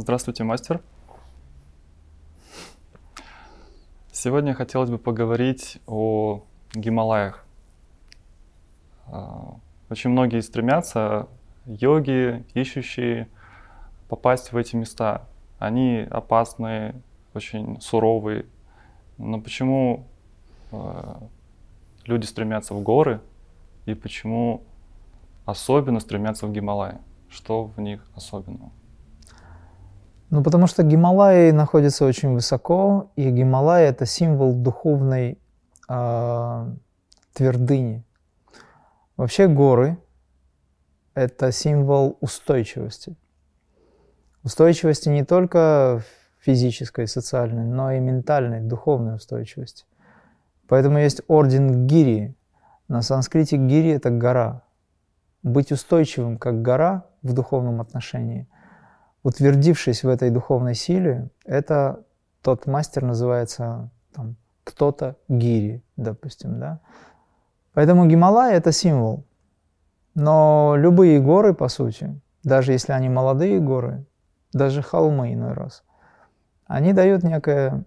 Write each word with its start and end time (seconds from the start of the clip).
Здравствуйте, 0.00 0.44
мастер. 0.44 0.80
Сегодня 4.12 4.54
хотелось 4.54 4.90
бы 4.90 4.96
поговорить 4.96 5.80
о 5.88 6.44
Гималаях. 6.72 7.44
А, 9.08 9.56
очень 9.90 10.10
многие 10.10 10.40
стремятся, 10.40 11.26
йоги, 11.66 12.46
ищущие, 12.54 13.28
попасть 14.08 14.52
в 14.52 14.56
эти 14.56 14.76
места. 14.76 15.26
Они 15.58 16.06
опасные, 16.08 16.94
очень 17.34 17.80
суровые. 17.80 18.46
Но 19.16 19.40
почему 19.40 20.06
а, 20.70 21.20
люди 22.04 22.24
стремятся 22.26 22.72
в 22.72 22.84
горы 22.84 23.20
и 23.84 23.94
почему 23.94 24.62
особенно 25.44 25.98
стремятся 25.98 26.46
в 26.46 26.52
Гималаи? 26.52 26.98
Что 27.28 27.64
в 27.64 27.80
них 27.80 28.08
особенного? 28.14 28.70
Ну, 30.30 30.42
потому 30.42 30.66
что 30.66 30.82
Гималаи 30.82 31.52
находятся 31.52 32.04
очень 32.04 32.34
высоко, 32.34 33.10
и 33.16 33.30
Гималаи— 33.30 33.84
это 33.88 34.04
символ 34.04 34.52
духовной 34.52 35.38
э, 35.88 36.66
твердыни. 37.32 38.04
Вообще 39.16 39.48
горы— 39.48 39.96
это 41.14 41.50
символ 41.50 42.18
устойчивости. 42.20 43.16
Устойчивости 44.42 45.08
не 45.08 45.24
только 45.24 46.02
физической, 46.40 47.08
социальной, 47.08 47.64
но 47.64 47.90
и 47.92 47.98
ментальной, 47.98 48.60
духовной 48.60 49.16
устойчивости. 49.16 49.86
Поэтому 50.68 50.98
есть 50.98 51.22
орден 51.26 51.86
Гири. 51.86 52.36
На 52.86 53.00
санскрите 53.00 53.56
Гири— 53.56 53.90
это 53.96 54.10
гора. 54.10 54.62
Быть 55.42 55.72
устойчивым, 55.72 56.36
как 56.36 56.60
гора 56.60 57.06
в 57.22 57.32
духовном 57.32 57.80
отношении— 57.80 58.46
утвердившись 59.22 60.04
в 60.04 60.08
этой 60.08 60.30
духовной 60.30 60.74
силе, 60.74 61.28
это 61.44 62.04
тот 62.42 62.66
мастер 62.66 63.04
называется 63.04 63.90
там, 64.12 64.36
кто-то 64.64 65.16
гири, 65.28 65.82
допустим, 65.96 66.60
да. 66.60 66.80
Поэтому 67.74 68.06
Гималай 68.06 68.54
это 68.54 68.72
символ. 68.72 69.24
Но 70.14 70.74
любые 70.76 71.20
горы, 71.20 71.54
по 71.54 71.68
сути, 71.68 72.20
даже 72.42 72.72
если 72.72 72.92
они 72.92 73.08
молодые 73.08 73.60
горы, 73.60 74.04
даже 74.52 74.82
холмы 74.82 75.34
иной 75.34 75.52
раз, 75.52 75.84
они 76.66 76.92
дают 76.92 77.22
некое 77.22 77.84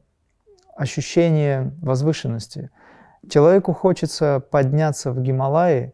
ощущение 0.76 1.74
возвышенности. 1.82 2.72
Человеку 3.30 3.74
хочется 3.74 4.40
подняться 4.40 5.12
в 5.12 5.22
Гималаи, 5.22 5.94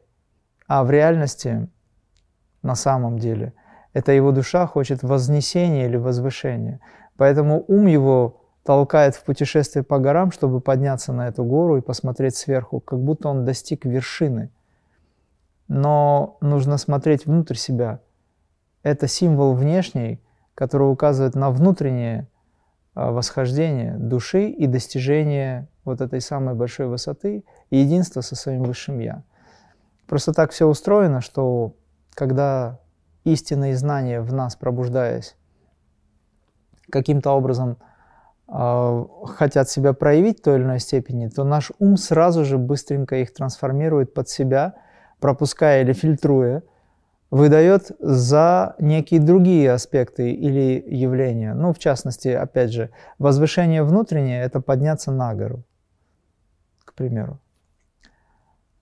а 0.67 0.83
в 0.83 0.91
реальности, 0.91 1.69
на 2.61 2.75
самом 2.75 3.19
деле– 3.19 3.53
это 3.97 4.11
его 4.11 4.31
душа 4.31 4.67
хочет 4.67 5.01
вознесения 5.01 5.87
или 5.87 5.97
возвышения. 5.97 6.79
Поэтому 7.15 7.65
ум 7.67 7.87
его 7.87 8.43
толкает 8.63 9.15
в 9.15 9.23
путешествие 9.23 9.83
по 9.83 9.97
горам, 9.97 10.31
чтобы 10.31 10.61
подняться 10.61 11.13
на 11.13 11.27
эту 11.27 11.43
гору 11.43 11.77
и 11.77 11.81
посмотреть 11.81 12.35
сверху, 12.35 12.79
как 12.79 12.99
будто 12.99 13.29
он 13.29 13.43
достиг 13.43 13.85
вершины. 13.85 14.51
Но 15.67 16.37
нужно 16.41 16.77
смотреть 16.77 17.25
внутрь 17.25 17.55
себя. 17.55 18.01
Это 18.83 19.07
символ 19.07 19.55
внешний, 19.55 20.21
который 20.53 20.91
указывает 20.91 21.33
на 21.33 21.49
внутреннее 21.49 22.27
а, 22.93 23.11
восхождение 23.11 23.97
души 23.97 24.49
и 24.49 24.67
достижение 24.67 25.69
вот 25.85 26.01
этой 26.01 26.21
самой 26.21 26.53
большой 26.53 26.85
высоты 26.85 27.43
и 27.71 27.77
единства 27.77 28.21
со 28.21 28.35
своим 28.35 28.61
высшим 28.61 28.99
Я. 28.99 29.23
Просто 30.05 30.33
так 30.33 30.51
все 30.51 30.67
устроено, 30.67 31.19
что 31.19 31.73
когда 32.13 32.79
истинные 33.33 33.75
знания 33.75 34.21
в 34.21 34.33
нас 34.33 34.55
пробуждаясь, 34.55 35.35
каким-то 36.89 37.31
образом 37.31 37.77
э, 38.47 39.05
хотят 39.25 39.69
себя 39.69 39.93
проявить 39.93 40.39
в 40.39 40.43
той 40.43 40.57
или 40.57 40.63
иной 40.63 40.79
степени, 40.79 41.27
то 41.27 41.43
наш 41.43 41.71
ум 41.79 41.97
сразу 41.97 42.45
же 42.45 42.57
быстренько 42.57 43.17
их 43.17 43.33
трансформирует 43.33 44.13
под 44.13 44.29
себя, 44.29 44.75
пропуская 45.19 45.81
или 45.81 45.93
фильтруя, 45.93 46.63
выдает 47.29 47.91
за 47.99 48.75
некие 48.79 49.19
другие 49.19 49.73
аспекты 49.73 50.31
или 50.31 50.81
явления. 50.87 51.53
Ну, 51.53 51.73
в 51.73 51.79
частности, 51.79 52.29
опять 52.29 52.71
же, 52.71 52.89
возвышение 53.19 53.83
внутреннее– 53.83 54.41
это 54.43 54.61
подняться 54.61 55.11
на 55.11 55.35
гору, 55.35 55.63
к 56.85 56.93
примеру 56.93 57.39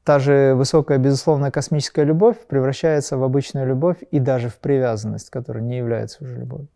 та 0.06 0.20
же 0.20 0.54
высокая, 0.54 1.00
безусловная 1.00 1.50
космическая 1.50 2.06
любовь 2.06 2.38
превращается 2.48 3.18
в 3.18 3.24
обычную 3.24 3.66
любовь 3.66 3.98
и 4.12 4.20
даже 4.20 4.50
в 4.50 4.60
привязанность, 4.60 5.32
которая 5.32 5.64
не 5.64 5.78
является 5.78 6.24
уже 6.24 6.38
любовью. 6.38 6.68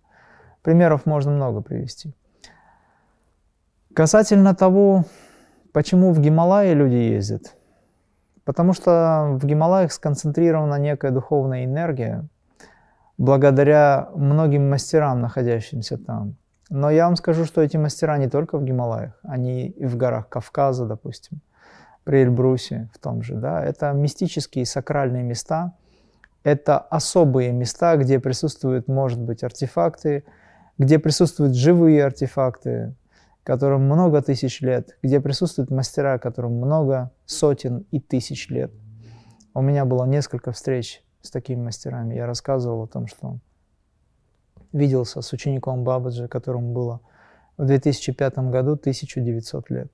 Примеров 0.64 1.06
можно 1.06 1.32
много 1.32 1.62
привести. 1.62 2.12
Касательно 3.94 4.56
того, 4.56 5.06
почему 5.74 6.12
в 6.12 6.20
Гималайи 6.20 6.74
люди 6.74 6.96
ездят. 6.96 7.56
Потому 8.46 8.74
что 8.74 9.38
в 9.40 9.46
Гималаях 9.46 9.92
сконцентрирована 9.92 10.80
некая 10.80 11.12
духовная 11.12 11.66
энергия, 11.66 12.28
благодаря 13.20 14.10
многим 14.16 14.72
мастерам, 14.72 15.22
находящимся 15.22 16.00
там. 16.00 16.36
Но 16.72 16.90
я 16.90 17.06
вам 17.06 17.16
скажу, 17.16 17.46
что 17.46 17.62
эти 17.62 17.78
мастера 17.78 18.18
не 18.18 18.28
только 18.28 18.58
в 18.58 18.64
Гималаях, 18.64 19.20
они 19.22 19.68
и 19.68 19.86
в 19.86 19.98
горах 19.98 20.30
Кавказа, 20.30 20.88
допустим 20.88 21.42
при 22.09 22.24
Эльбрусе 22.24 22.90
в 22.92 22.97
том 22.97 23.22
же, 23.22 23.36
да, 23.36 23.64
это 23.64 23.92
мистические 23.92 24.66
сакральные 24.66 25.22
места, 25.22 25.74
это 26.42 26.80
особые 26.80 27.52
места, 27.52 27.97
где 27.97 28.20
присутствуют, 28.20 28.88
может 28.88 29.20
быть, 29.20 29.44
артефакты, 29.44 30.24
где 30.80 30.98
присутствуют 30.98 31.53
живые 31.53 32.03
артефакты, 32.03 32.96
которым 33.44 33.84
много 33.84 34.24
тысяч 34.24 34.59
лет, 34.62 34.98
где 35.03 35.22
присутствуют 35.22 35.69
мастера, 35.69 36.18
которым 36.18 36.53
много 36.53 37.12
сотен 37.28 37.86
и 37.92 38.00
тысяч 38.00 38.50
лет. 38.50 38.72
У 39.53 39.62
меня 39.62 39.86
было 39.86 40.06
несколько 40.06 40.52
встреч 40.52 41.03
с 41.22 41.30
такими 41.30 41.62
мастерами. 41.62 42.16
Я 42.16 42.25
рассказывал 42.25 42.86
о 42.86 42.88
том, 42.88 43.06
что 43.06 43.38
виделся 44.74 45.22
с 45.22 45.31
учеником 45.31 45.84
Бабаджи, 45.84 46.28
которому 46.28 46.74
было 46.74 47.02
в 47.58 47.68
2005 47.68 48.50
году 48.50 48.72
1900 48.72 49.69
лет. 49.69 49.92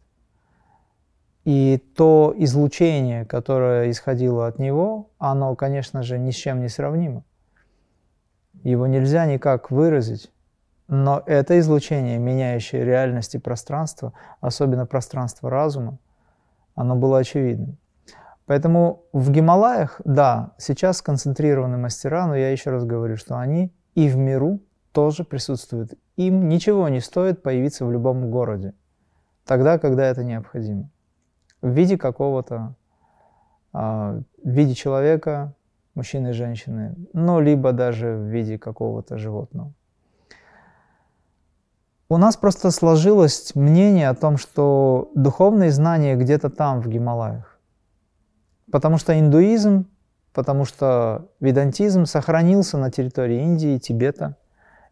И 1.45 1.77
то 1.95 2.33
излучение, 2.37 3.23
которое 3.23 3.91
исходило 3.91 4.47
от 4.47 4.57
него, 4.57 5.11
оно, 5.19 5.55
конечно 5.55 6.01
же, 6.01 6.17
ни 6.17 6.31
с 6.31 6.35
чем 6.35 6.59
не 6.59 6.69
сравнимо. 6.69 7.23
Его 8.63 8.87
нельзя 8.87 9.27
никак 9.27 9.69
выразить. 9.69 10.31
Но 10.87 11.21
это 11.27 11.59
излучение, 11.59 12.17
меняющее 12.17 12.83
реальность 12.83 13.35
и 13.35 13.39
пространство, 13.39 14.13
особенно 14.41 14.87
пространство 14.87 15.49
разума, 15.51 15.99
оно 16.73 16.95
было 16.95 17.19
очевидным. 17.19 17.77
Поэтому 18.47 19.03
в 19.13 19.31
Гималаях, 19.31 20.01
да, 20.03 20.53
сейчас 20.57 20.97
сконцентрированы 20.97 21.77
мастера, 21.77 22.25
но 22.25 22.35
я 22.35 22.51
еще 22.51 22.71
раз 22.71 22.85
говорю, 22.85 23.17
что 23.17 23.37
они 23.37 23.71
и 23.93 24.07
в 24.09 24.17
миру 24.17 24.61
тоже 24.91 25.23
присутствуют. 25.23 25.93
Им 26.15 26.49
ничего 26.49 26.89
не 26.89 27.01
стоит 27.01 27.43
появиться 27.43 27.85
в 27.85 27.91
любом 27.91 28.31
городе, 28.31 28.73
тогда, 29.45 29.77
когда 29.77 30.05
это 30.05 30.23
необходимо 30.23 30.89
в 31.65 31.69
виде 31.69 31.97
какого-то, 31.97 32.75
а, 33.73 34.19
в 34.43 34.49
виде 34.49 34.75
человека, 34.75 35.53
мужчины 35.95 36.29
и 36.29 36.33
женщины, 36.33 36.95
ну, 37.13 37.39
либо 37.39 37.71
даже 37.71 38.15
в 38.15 38.21
виде 38.21 38.59
какого-то 38.59 39.17
животного. 39.17 39.73
У 42.07 42.17
нас 42.17 42.37
просто 42.37 42.69
сложилось 42.69 43.55
мнение 43.55 44.09
о 44.09 44.13
том, 44.13 44.37
что 44.37 45.09
духовные 45.15 45.71
знания 45.71 46.15
где-то 46.15 46.51
там, 46.51 46.81
в 46.81 46.87
Гималаях. 46.87 47.59
Потому 48.71 48.99
что 48.99 49.19
индуизм, 49.19 49.87
потому 50.33 50.65
что 50.65 51.29
ведантизм 51.39 52.05
сохранился 52.05 52.77
на 52.77 52.91
территории 52.91 53.41
Индии, 53.41 53.79
Тибета. 53.79 54.37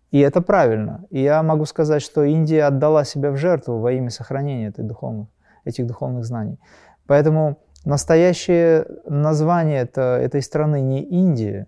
И 0.10 0.20
это 0.20 0.42
правильно. 0.42 1.06
И 1.12 1.22
я 1.22 1.44
могу 1.44 1.66
сказать, 1.66 2.02
что 2.02 2.24
Индия 2.24 2.64
отдала 2.64 3.04
себя 3.04 3.30
в 3.30 3.38
жертву 3.38 3.78
во 3.78 3.92
имя 3.92 4.10
сохранения 4.10 4.68
этой 4.68 4.84
духовных 4.84 5.28
этих 5.66 5.88
духовных 5.88 6.26
знаний. 6.26 6.60
Поэтому 7.08 7.62
настоящее 7.86 8.86
название 9.08 9.82
это, 9.82 10.02
этой 10.02 10.42
страны 10.42 10.82
не 10.82 11.04
Индия, 11.04 11.68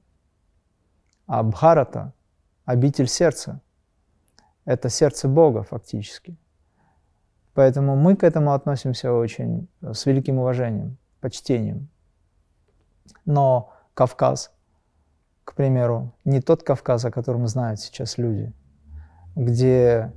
а 1.28 1.44
Бхарата, 1.44 2.14
обитель 2.66 3.08
сердца. 3.08 3.62
Это 4.66 4.90
сердце 4.90 5.28
Бога 5.28 5.64
фактически. 5.64 6.38
Поэтому 7.54 7.96
мы 7.96 8.16
к 8.16 8.24
этому 8.24 8.54
относимся 8.54 9.14
очень 9.14 9.70
с 9.82 10.06
великим 10.06 10.40
уважением, 10.40 10.98
почтением. 11.22 11.90
Но 13.24 13.72
Кавказ, 13.94 14.52
к 15.44 15.54
примеру, 15.56 16.14
не 16.26 16.42
тот 16.42 16.64
Кавказ, 16.64 17.06
о 17.06 17.12
котором 17.12 17.48
знают 17.48 17.80
сейчас 17.80 18.18
люди, 18.18 18.52
где 19.36 20.12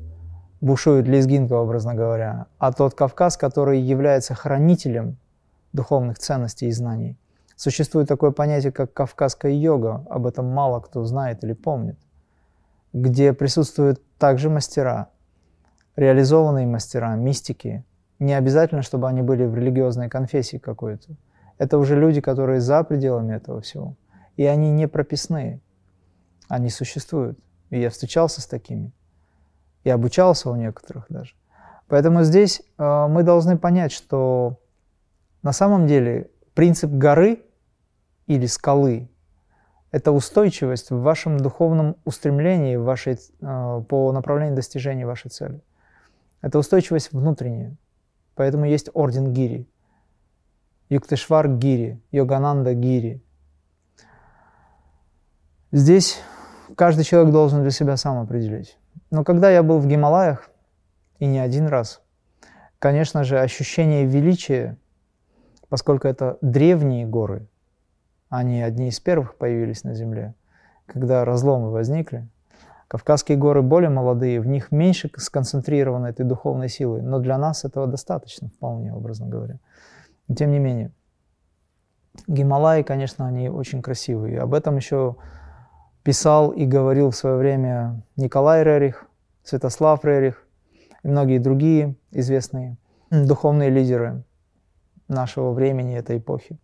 бушует 0.60 1.06
лезгинка, 1.06 1.55
образно 1.55 1.94
говоря, 1.94 2.46
а 2.58 2.72
тот 2.72 2.94
Кавказ, 2.94 3.37
который 3.37 3.81
является 3.81 4.34
хранителем 4.34 5.16
духовных 5.72 6.19
ценностей 6.19 6.69
и 6.69 6.72
знаний. 6.72 7.16
Существует 7.56 8.08
такое 8.08 8.31
понятие, 8.31 8.70
как 8.70 8.93
кавказская 8.93 9.52
йога, 9.52 10.05
об 10.08 10.26
этом 10.26 10.46
мало 10.46 10.81
кто 10.81 11.05
знает 11.05 11.43
или 11.43 11.55
помнит. 11.55 11.99
где 12.93 13.32
присутствуют 13.32 14.00
также 14.19 14.49
мастера, 14.49 15.10
реализованные 15.96 16.66
мастера, 16.66 17.14
мистики. 17.16 17.84
Не 18.19 18.34
обязательно, 18.34 18.82
чтобы 18.82 19.08
они 19.08 19.22
были 19.22 19.44
в 19.44 19.54
религиозной 19.54 20.08
конфессии 20.08 20.56
какой-то. 20.56 21.16
Это 21.58 21.78
уже 21.78 21.99
люди, 21.99 22.20
которые 22.20 22.61
за 22.61 22.82
пределами 22.84 23.34
этого 23.34 23.61
всего. 23.61 23.94
И 24.37 24.44
они 24.44 24.70
не 24.70 24.88
прописные. 24.88 25.61
Они 26.49 26.70
существуют. 26.70 27.38
И 27.70 27.81
я 27.81 27.90
встречался 27.90 28.40
с 28.40 28.46
такими. 28.46 28.93
И 29.88 29.90
обучался 29.90 30.50
у 30.50 30.55
некоторых 30.55 31.06
даже. 31.08 31.32
Поэтому 31.87 32.23
здесь 32.23 32.61
э, 32.76 33.06
мы 33.08 33.23
должны 33.23 33.56
понять, 33.56 33.90
что 33.90 34.58
на 35.43 35.52
самом 35.52 35.87
деле 35.87 36.31
принцип 36.52 36.90
горы 36.90 37.43
или 38.26 38.44
скалы– 38.44 39.08
это 39.90 40.12
устойчивость 40.12 40.90
в 40.90 41.00
вашем 41.00 41.38
духовном 41.38 41.96
устремлении 42.05 42.76
в 42.76 42.82
вашей, 42.82 43.14
э, 43.14 43.82
по 43.88 44.12
направлению 44.12 44.56
достижения 44.56 45.06
вашей 45.06 45.31
цели. 45.31 45.62
Это 46.43 46.58
устойчивость 46.58 47.11
внутренняя. 47.12 47.75
Поэтому 48.35 48.67
есть 48.67 48.90
орден 48.93 49.32
Гири. 49.32 49.67
Юктешвар 50.90 51.49
Гири, 51.49 51.99
Йогананда 52.12 52.75
Гири. 52.75 53.23
Здесь 55.73 56.20
каждый 56.76 57.05
человек 57.05 57.32
должен 57.32 57.62
для 57.62 57.70
себя 57.70 57.96
сам 57.96 58.19
определить. 58.19 58.76
Но 59.10 59.24
когда 59.24 59.50
я 59.50 59.62
был 59.62 59.78
в 59.78 59.86
Гималаях, 59.86 60.50
и 61.18 61.26
не 61.26 61.38
один 61.38 61.66
раз, 61.66 62.00
конечно 62.78 63.24
же, 63.24 63.40
ощущение 63.40 64.04
величия, 64.04 64.76
поскольку 65.68 66.08
это 66.08 66.38
древние 66.40 67.06
горы, 67.06 67.46
они 68.28 68.62
одни 68.62 68.88
из 68.88 69.00
первых 69.00 69.36
появились 69.36 69.84
на 69.84 69.94
Земле, 69.94 70.34
когда 70.86 71.24
разломы 71.24 71.70
возникли. 71.70 72.28
Кавказские 72.88 73.36
горы 73.36 73.60
более 73.62 73.90
молодые, 73.90 74.40
в 74.40 74.46
них 74.46 74.70
меньше 74.70 75.10
сконцентрированы 75.16 76.06
этой 76.06 76.24
духовной 76.24 76.68
силы, 76.68 77.02
но 77.02 77.18
для 77.18 77.36
нас 77.36 77.64
этого 77.64 77.86
достаточно, 77.86 78.48
вполне 78.48 78.94
образно 78.94 79.26
говоря. 79.26 79.58
Но 80.26 80.34
тем 80.34 80.50
не 80.52 80.58
менее, 80.58 80.90
Гималаи, 82.26 82.82
конечно, 82.82 83.26
они 83.26 83.48
очень 83.48 83.82
красивые. 83.82 84.40
Об 84.40 84.54
этом 84.54 84.76
еще 84.76 85.16
писал 86.08 86.52
и 86.52 86.64
говорил 86.64 87.10
в 87.10 87.16
свое 87.16 87.37
время 87.37 88.02
Николай 88.16 88.64
Рерих, 88.64 89.05
Святослав 89.44 90.02
Рерих 90.06 90.43
и 91.02 91.08
многие 91.08 91.37
другие 91.37 91.96
известные 92.12 92.78
духовные 93.10 93.69
лидеры 93.69 94.25
нашего 95.06 95.52
времени, 95.52 95.99
этой 95.99 96.16
эпохи. 96.16 96.58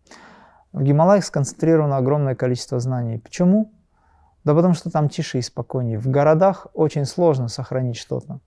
В 0.72 0.82
Гималаях 0.82 1.26
сконцентрировано 1.26 1.98
огромное 1.98 2.34
количество 2.34 2.80
знаний. 2.80 3.18
Почему? 3.18 3.70
Да 4.44 4.54
потому 4.54 4.72
что 4.72 4.90
там 4.90 5.10
тише 5.10 5.40
и 5.40 5.42
спокойнее. 5.42 5.98
В 5.98 6.08
городах 6.08 6.68
очень 6.72 7.04
сложно 7.04 7.48
сохранить 7.48 7.96
что-то. 7.96 8.40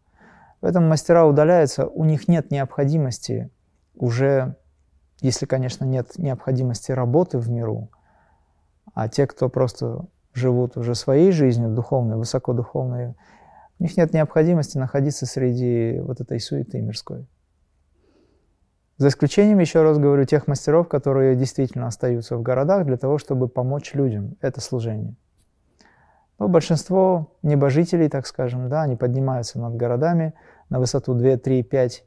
Поэтому 0.62 0.88
мастера 0.88 1.28
удаляются, 1.28 1.86
у 1.86 2.06
них 2.06 2.28
нет 2.28 2.50
необходимости 2.50 3.52
уже 3.94 4.56
если, 5.22 5.46
конечно, 5.46 5.86
нет 5.86 6.18
необходимости 6.18 6.92
работы 6.92 7.38
в 7.38 7.52
миру, 7.52 7.92
а 8.96 9.08
те, 9.10 9.28
кто 9.28 9.48
просто 9.48 10.08
живут 10.38 10.78
уже 10.78 10.95
своей 10.95 11.31
жизнью 11.31 11.69
духовной, 11.69 12.16
высокодуховной, 12.16 13.16
у 13.80 13.84
них 13.84 13.98
нет 13.98 14.13
необходимости 14.13 14.78
находиться 14.78 15.25
среди 15.25 16.00
вот 16.00 16.22
этой 16.22 16.39
суеты 16.39 16.81
мирской. 16.81 17.28
За 18.98 19.10
исключением, 19.10 19.60
еще 19.60 19.84
раз 19.84 20.00
говорю, 20.00 20.25
тех 20.25 20.48
мастеров, 20.48 20.88
которые 20.88 21.36
действительно 21.36 21.86
остаются 21.86 22.36
в 22.36 22.42
городах 22.42 22.86
для 22.86 22.98
того, 22.98 23.19
чтобы 23.19 23.48
помочь 23.48 23.94
людям. 23.94 24.36
Это 24.42 24.60
служение. 24.60 25.16
Но 26.40 26.48
большинство 26.48 27.31
небожителей, 27.44 28.10
так 28.10 28.25
скажем, 28.25 28.69
да, 28.69 28.83
они 28.83 28.95
поднимаются 28.95 29.60
над 29.60 29.75
городами 29.75 30.33
на 30.69 30.80
высоту 30.80 31.13
2, 31.13 31.38
3, 31.38 31.62
5, 31.63 32.06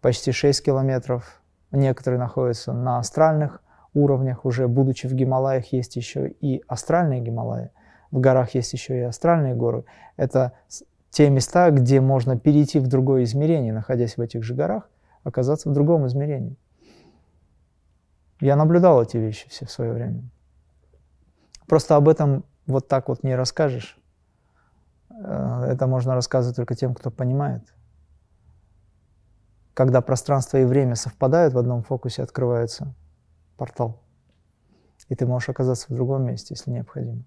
почти 0.00 0.30
6 0.30 0.64
километров, 0.64 1.42
Некоторые 1.70 2.18
находятся 2.18 2.72
на 2.72 2.98
астральных 2.98 3.62
уровнях, 3.94 4.44
уже 4.44 4.68
будучи 4.68 5.06
в 5.06 5.14
Гималаях, 5.14 5.72
есть 5.72 5.96
еще 5.96 6.28
и 6.28 6.62
астральные 6.68 7.20
Гималаи. 7.20 7.70
В 8.10 8.20
горах 8.20 8.54
есть 8.54 8.72
еще 8.72 8.98
и 8.98 9.02
астральные 9.02 9.54
горы. 9.54 9.84
Это 10.16 10.52
те 11.10 11.28
места, 11.30 11.70
где 11.70 12.00
можно 12.00 12.38
перейти 12.38 12.78
в 12.78 12.86
другое 12.86 13.24
измерение, 13.24 13.72
находясь 13.72 14.16
в 14.16 14.20
этих 14.20 14.42
же 14.42 14.54
горах, 14.54 14.88
оказаться 15.24 15.68
в 15.68 15.72
другом 15.72 16.06
измерении. 16.06 16.56
Я 18.40 18.56
наблюдал 18.56 19.02
эти 19.02 19.16
вещи 19.16 19.48
все 19.48 19.66
в 19.66 19.70
свое 19.70 19.92
время. 19.92 20.22
Просто 21.66 21.96
об 21.96 22.08
этом 22.08 22.44
вот 22.66 22.88
так 22.88 23.08
вот 23.08 23.22
не 23.22 23.34
расскажешь. 23.34 23.98
Э, 25.10 25.64
это 25.68 25.86
можно 25.86 26.14
рассказывать 26.14 26.56
только 26.56 26.74
тем, 26.74 26.94
кто 26.94 27.10
понимает 27.10 27.62
когда 29.78 30.00
пространство 30.00 30.56
и 30.56 30.64
время 30.64 30.96
совпадают 30.96 31.54
в 31.54 31.58
одном 31.58 31.84
фокусе, 31.84 32.24
открывается 32.24 32.96
портал. 33.58 34.00
И 35.08 35.14
ты 35.14 35.26
можешь 35.26 35.48
оказаться 35.48 35.86
в 35.90 35.94
другом 35.94 36.24
месте, 36.24 36.54
если 36.54 36.70
необходимо. 36.70 37.22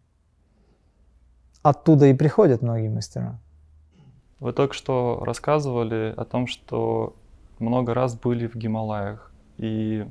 Оттуда 1.61 2.07
и 2.07 2.13
приходят 2.13 2.61
многие 2.61 2.89
мастера. 2.89 3.39
Вы 4.39 4.53
только 4.53 4.73
что 4.73 5.21
рассказывали 5.23 6.13
о 6.17 6.25
том, 6.25 6.47
что 6.47 7.15
много 7.59 7.93
раз 7.93 8.15
были 8.15 8.47
в 8.47 8.55
Гималаях. 8.55 9.31
И 9.57 10.07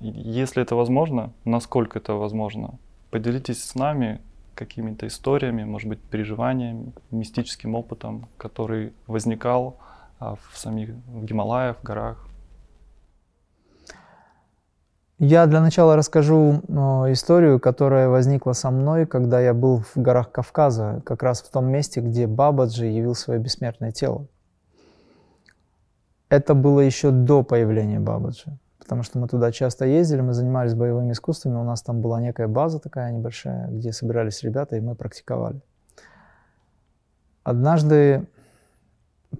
если 0.00 0.62
это 0.62 0.76
возможно, 0.76 1.32
насколько 1.44 1.98
это 1.98 2.12
возможно, 2.12 2.78
поделитесь 3.10 3.64
с 3.64 3.74
нами 3.74 4.20
какими-то 4.54 5.06
историями, 5.06 5.64
может 5.64 5.88
быть, 5.88 6.00
переживаниями, 6.00 6.92
мистическим 7.10 7.74
опытом, 7.74 8.28
который 8.36 8.92
возникал 9.06 9.78
а, 10.18 10.34
в 10.34 10.58
самих 10.58 10.90
в 11.06 11.24
Гималаях, 11.24 11.78
в 11.78 11.82
горах? 11.82 12.27
Я 15.20 15.46
для 15.46 15.60
начала 15.60 15.96
расскажу 15.96 16.62
историю, 17.10 17.58
которая 17.58 18.08
возникла 18.08 18.52
со 18.52 18.70
мной, 18.70 19.04
когда 19.04 19.40
я 19.40 19.52
был 19.52 19.78
в 19.80 19.96
горах 19.96 20.30
Кавказа, 20.30 21.02
как 21.04 21.24
раз 21.24 21.42
в 21.42 21.50
том 21.50 21.66
месте, 21.66 22.00
где 22.00 22.28
Бабаджи 22.28 22.86
явил 22.86 23.16
свое 23.16 23.40
бессмертное 23.40 23.90
тело. 23.90 24.28
Это 26.28 26.54
было 26.54 26.78
еще 26.78 27.10
до 27.10 27.42
появления 27.42 27.98
Бабаджи, 27.98 28.58
потому 28.78 29.02
что 29.02 29.18
мы 29.18 29.26
туда 29.26 29.50
часто 29.50 29.86
ездили, 29.86 30.20
мы 30.20 30.34
занимались 30.34 30.74
боевыми 30.74 31.10
искусствами, 31.10 31.56
у 31.56 31.64
нас 31.64 31.82
там 31.82 32.00
была 32.00 32.20
некая 32.20 32.46
база 32.46 32.78
такая 32.78 33.10
небольшая, 33.10 33.66
где 33.70 33.92
собирались 33.92 34.44
ребята, 34.44 34.76
и 34.76 34.80
мы 34.80 34.94
практиковали. 34.94 35.60
Однажды 37.42 38.28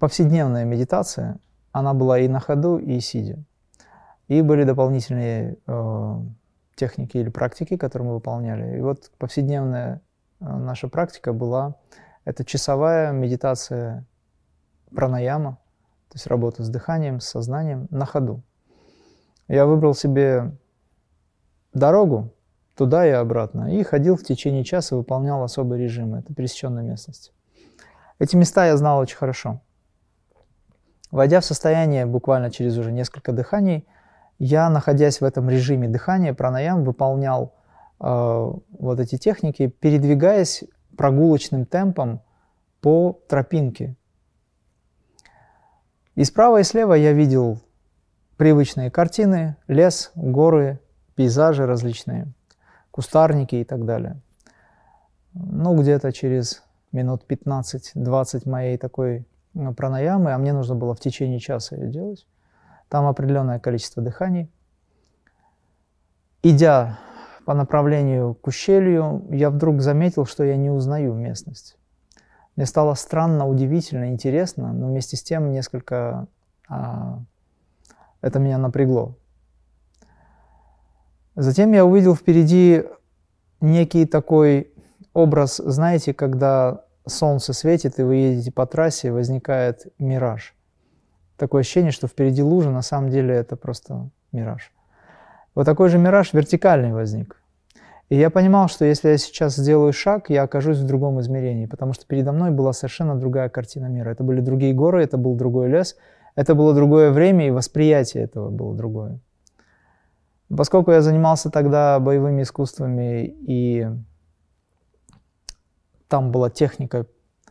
повседневная 0.00 0.64
медитация, 0.64 1.38
она 1.70 1.94
была 1.94 2.18
и 2.18 2.26
на 2.26 2.40
ходу, 2.40 2.78
и 2.78 2.98
сидя. 2.98 3.44
И 4.28 4.42
были 4.42 4.64
дополнительные 4.64 5.56
э, 5.66 6.20
техники 6.74 7.16
или 7.16 7.30
практики, 7.30 7.76
которые 7.76 8.08
мы 8.08 8.14
выполняли. 8.14 8.78
И 8.78 8.80
вот 8.80 9.10
повседневная 9.18 10.00
э, 10.40 10.44
наша 10.44 10.88
практика 10.88 11.32
была, 11.32 11.74
это 12.24 12.44
часовая 12.44 13.12
медитация 13.12 14.04
пранаяма, 14.94 15.58
то 16.08 16.14
есть 16.14 16.26
работа 16.26 16.62
с 16.62 16.68
дыханием, 16.68 17.20
с 17.20 17.28
сознанием 17.28 17.88
на 17.90 18.06
ходу. 18.06 18.42
Я 19.48 19.64
выбрал 19.64 19.94
себе 19.94 20.52
дорогу 21.72 22.34
туда 22.76 23.06
и 23.06 23.10
обратно 23.10 23.74
и 23.74 23.82
ходил 23.82 24.16
в 24.16 24.24
течение 24.24 24.62
часа, 24.62 24.96
выполнял 24.96 25.42
особый 25.42 25.78
режим. 25.78 26.14
Это 26.14 26.34
пересеченная 26.34 26.82
местность. 26.82 27.32
Эти 28.18 28.36
места 28.36 28.66
я 28.66 28.76
знал 28.76 28.98
очень 28.98 29.16
хорошо. 29.16 29.60
Войдя 31.10 31.40
в 31.40 31.44
состояние 31.44 32.04
буквально 32.04 32.50
через 32.50 32.76
уже 32.76 32.92
несколько 32.92 33.32
дыханий, 33.32 33.86
я, 34.38 34.70
находясь 34.70 35.20
в 35.20 35.24
этом 35.24 35.50
режиме 35.50 35.88
дыхания, 35.88 36.32
пранаям, 36.32 36.84
выполнял 36.84 37.54
э, 38.00 38.04
вот 38.04 39.00
эти 39.00 39.16
техники, 39.18 39.66
передвигаясь 39.66 40.64
прогулочным 40.96 41.64
темпом 41.64 42.20
по 42.80 43.20
тропинке. 43.28 43.96
И 46.14 46.24
справа 46.24 46.60
и 46.60 46.64
слева 46.64 46.94
я 46.94 47.12
видел 47.12 47.60
привычные 48.36 48.90
картины, 48.90 49.56
лес, 49.66 50.10
горы, 50.14 50.80
пейзажи 51.14 51.66
различные, 51.66 52.32
кустарники 52.90 53.56
и 53.56 53.64
так 53.64 53.84
далее. 53.84 54.20
Ну, 55.34 55.76
где-то 55.80 56.12
через 56.12 56.62
минут 56.92 57.24
15-20 57.28 58.48
моей 58.48 58.78
такой 58.78 59.26
пранаямы, 59.76 60.32
а 60.32 60.38
мне 60.38 60.52
нужно 60.52 60.74
было 60.74 60.94
в 60.94 61.00
течение 61.00 61.40
часа 61.40 61.76
ее 61.76 61.88
делать. 61.88 62.26
Там 62.88 63.06
определенное 63.06 63.58
количество 63.58 64.02
дыханий. 64.02 64.50
Идя 66.42 66.98
по 67.44 67.54
направлению 67.54 68.34
к 68.34 68.46
ущелью, 68.46 69.26
я 69.30 69.50
вдруг 69.50 69.80
заметил, 69.80 70.26
что 70.26 70.44
я 70.44 70.56
не 70.56 70.70
узнаю 70.70 71.14
местность. 71.14 71.76
Мне 72.56 72.66
стало 72.66 72.94
странно, 72.94 73.46
удивительно, 73.46 74.10
интересно, 74.10 74.72
но 74.72 74.88
вместе 74.88 75.16
с 75.16 75.22
тем 75.22 75.52
несколько 75.52 76.26
а, 76.68 77.20
это 78.20 78.38
меня 78.38 78.58
напрягло. 78.58 79.16
Затем 81.36 81.72
я 81.72 81.84
увидел 81.84 82.16
впереди 82.16 82.84
некий 83.60 84.06
такой 84.06 84.72
образ, 85.12 85.58
знаете, 85.58 86.12
когда 86.12 86.84
солнце 87.06 87.52
светит, 87.52 87.98
и 87.98 88.02
вы 88.02 88.16
едете 88.16 88.52
по 88.52 88.66
трассе, 88.66 89.12
возникает 89.12 89.86
мираж. 89.98 90.54
Такое 91.38 91.60
ощущение, 91.60 91.92
что 91.92 92.08
впереди 92.08 92.42
лужа, 92.42 92.70
на 92.70 92.82
самом 92.82 93.10
деле 93.10 93.34
это 93.34 93.56
просто 93.56 94.10
мираж. 94.32 94.72
Вот 95.54 95.64
такой 95.64 95.88
же 95.88 95.96
мираж 95.96 96.32
вертикальный 96.32 96.92
возник. 96.92 97.40
И 98.08 98.16
я 98.16 98.28
понимал, 98.28 98.68
что 98.68 98.84
если 98.84 99.10
я 99.10 99.18
сейчас 99.18 99.54
сделаю 99.54 99.92
шаг, 99.92 100.30
я 100.30 100.42
окажусь 100.42 100.78
в 100.78 100.86
другом 100.86 101.20
измерении, 101.20 101.66
потому 101.66 101.92
что 101.92 102.06
передо 102.06 102.32
мной 102.32 102.50
была 102.50 102.72
совершенно 102.72 103.14
другая 103.14 103.48
картина 103.50 103.86
мира. 103.86 104.10
Это 104.10 104.24
были 104.24 104.40
другие 104.40 104.74
горы, 104.74 105.02
это 105.02 105.16
был 105.16 105.36
другой 105.36 105.68
лес, 105.68 105.96
это 106.34 106.54
было 106.54 106.74
другое 106.74 107.12
время, 107.12 107.46
и 107.46 107.50
восприятие 107.50 108.24
этого 108.24 108.50
было 108.50 108.74
другое. 108.74 109.20
Поскольку 110.48 110.90
я 110.90 111.02
занимался 111.02 111.50
тогда 111.50 112.00
боевыми 112.00 112.42
искусствами, 112.42 113.26
и 113.26 113.86
там 116.08 116.32
была 116.32 116.50
техника, 116.50 117.06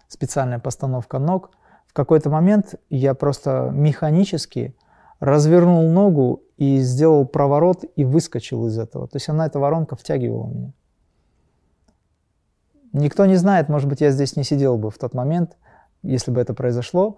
специальная 0.07 0.59
постановка 0.59 1.19
ног, 1.19 1.51
какой-то 1.97 2.29
момент 2.29 2.75
я 2.91 3.15
просто 3.15 3.71
механически 3.73 4.75
развернул 5.19 5.89
ногу 5.89 6.43
и 6.55 6.77
сделал 6.77 7.25
проворот 7.25 7.83
и 7.95 8.05
выскочил 8.05 8.67
из 8.67 8.77
этого. 8.77 9.07
То 9.07 9.15
есть 9.15 9.27
она, 9.29 9.47
эта 9.47 9.57
воронка, 9.59 9.95
втягивала 9.95 10.47
меня. 10.47 10.73
Никто 12.93 13.25
не 13.25 13.35
знает, 13.35 13.67
может 13.67 13.89
быть, 13.89 14.01
я 14.01 14.11
здесь 14.11 14.35
не 14.35 14.43
сидел 14.43 14.77
бы 14.77 14.91
в 14.91 14.97
тот 14.99 15.15
момент, 15.15 15.57
если 16.03 16.29
бы 16.29 16.39
это 16.39 16.53
произошло. 16.53 17.17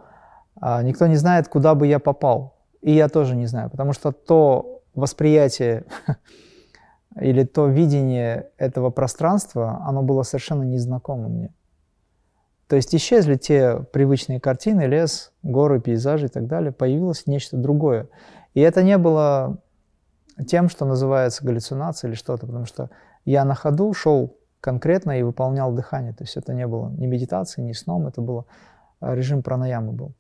А 0.62 0.82
никто 0.82 1.08
не 1.08 1.18
знает, 1.18 1.50
куда 1.50 1.76
бы 1.76 1.86
я 1.86 2.00
попал. 2.00 2.56
И 2.82 2.94
я 2.94 3.10
тоже 3.10 3.36
не 3.36 3.48
знаю, 3.48 3.70
потому 3.70 3.92
что 3.92 4.14
то 4.14 4.82
восприятие 4.96 5.84
или 7.20 7.44
то 7.44 7.68
видение 7.68 8.52
этого 8.58 8.92
пространства, 8.92 9.82
оно 9.86 10.04
было 10.04 10.24
совершенно 10.24 10.64
незнакомо 10.64 11.28
мне. 11.28 11.54
То 12.70 12.76
есть 12.76 12.94
исчезли 12.94 13.34
те 13.34 13.80
привычные 13.92 14.40
картины, 14.40 14.84
лес, 14.84 15.34
горы, 15.42 15.82
пейзажи 15.82 16.28
и 16.28 16.30
так 16.30 16.46
далее, 16.46 16.72
появилось 16.72 17.26
нечто 17.26 17.58
другое. 17.58 18.08
И 18.54 18.62
это 18.62 18.84
не 18.84 19.00
было 19.00 19.58
тем, 20.48 20.70
что 20.70 20.86
называется 20.86 21.44
галлюцинацией 21.44 22.12
или 22.12 22.16
что-то, 22.16 22.46
потому 22.46 22.68
что 22.68 22.92
я 23.26 23.44
на 23.44 23.56
ходу 23.56 23.92
шел 23.94 24.38
конкретно 24.62 25.20
и 25.20 25.24
выполнял 25.24 25.72
дыхание. 25.72 26.14
То 26.14 26.24
есть 26.24 26.38
это 26.38 26.54
не 26.54 26.68
было 26.68 26.90
ни 26.90 27.08
медитацией, 27.08 27.66
ни 27.66 27.74
сном, 27.74 28.06
это 28.06 28.22
было 28.22 28.46
а, 29.00 29.16
режим 29.16 29.42
пранаямы 29.42 29.92
был. 29.92 30.14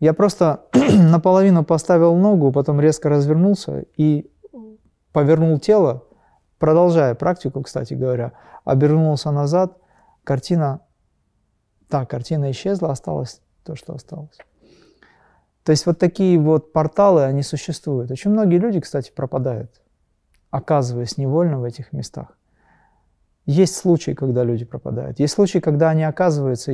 Я 0.00 0.12
просто 0.12 0.66
наполовину 0.74 1.64
поставил 1.64 2.14
ногу, 2.14 2.52
потом 2.52 2.78
резко 2.78 3.08
развернулся 3.08 3.86
и 3.96 4.30
повернул 5.12 5.58
тело, 5.58 6.04
продолжая 6.58 7.14
практику, 7.14 7.62
кстати 7.62 7.94
говоря, 7.94 8.32
обернулся 8.66 9.30
назад, 9.30 9.78
картина 10.24 10.82
та 11.92 12.06
картина 12.06 12.50
исчезла, 12.50 12.90
осталось 12.90 13.42
то, 13.64 13.76
что 13.76 13.92
осталось. 13.92 14.38
То 15.62 15.72
есть 15.72 15.84
вот 15.84 15.98
такие 15.98 16.38
вот 16.38 16.72
порталы, 16.72 17.24
они 17.24 17.42
существуют. 17.42 18.10
Очень 18.10 18.30
многие 18.30 18.56
люди, 18.56 18.80
кстати, 18.80 19.12
пропадают, 19.14 19.82
оказываясь 20.50 21.18
невольно 21.18 21.58
в 21.58 21.64
этих 21.64 21.92
местах. 21.92 22.38
Есть 23.44 23.76
случаи, 23.76 24.12
когда 24.12 24.42
люди 24.42 24.64
пропадают. 24.64 25.20
Есть 25.20 25.34
случаи, 25.34 25.58
когда 25.58 25.90
они 25.90 26.02
оказываются, 26.02 26.72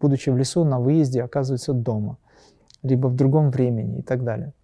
будучи 0.00 0.30
в 0.30 0.38
лесу, 0.38 0.64
на 0.64 0.80
выезде, 0.80 1.22
оказываются 1.22 1.74
дома, 1.74 2.16
либо 2.82 3.08
в 3.08 3.14
другом 3.14 3.50
времени 3.50 3.98
и 3.98 4.02
так 4.02 4.24
далее. 4.24 4.54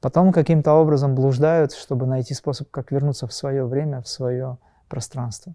Потом 0.00 0.32
каким-то 0.32 0.72
образом 0.72 1.14
блуждают, 1.14 1.72
чтобы 1.72 2.06
найти 2.06 2.32
способ, 2.32 2.70
как 2.70 2.92
вернуться 2.92 3.26
в 3.26 3.34
свое 3.34 3.66
время, 3.66 4.00
в 4.00 4.08
свое 4.08 4.56
пространство. 4.88 5.54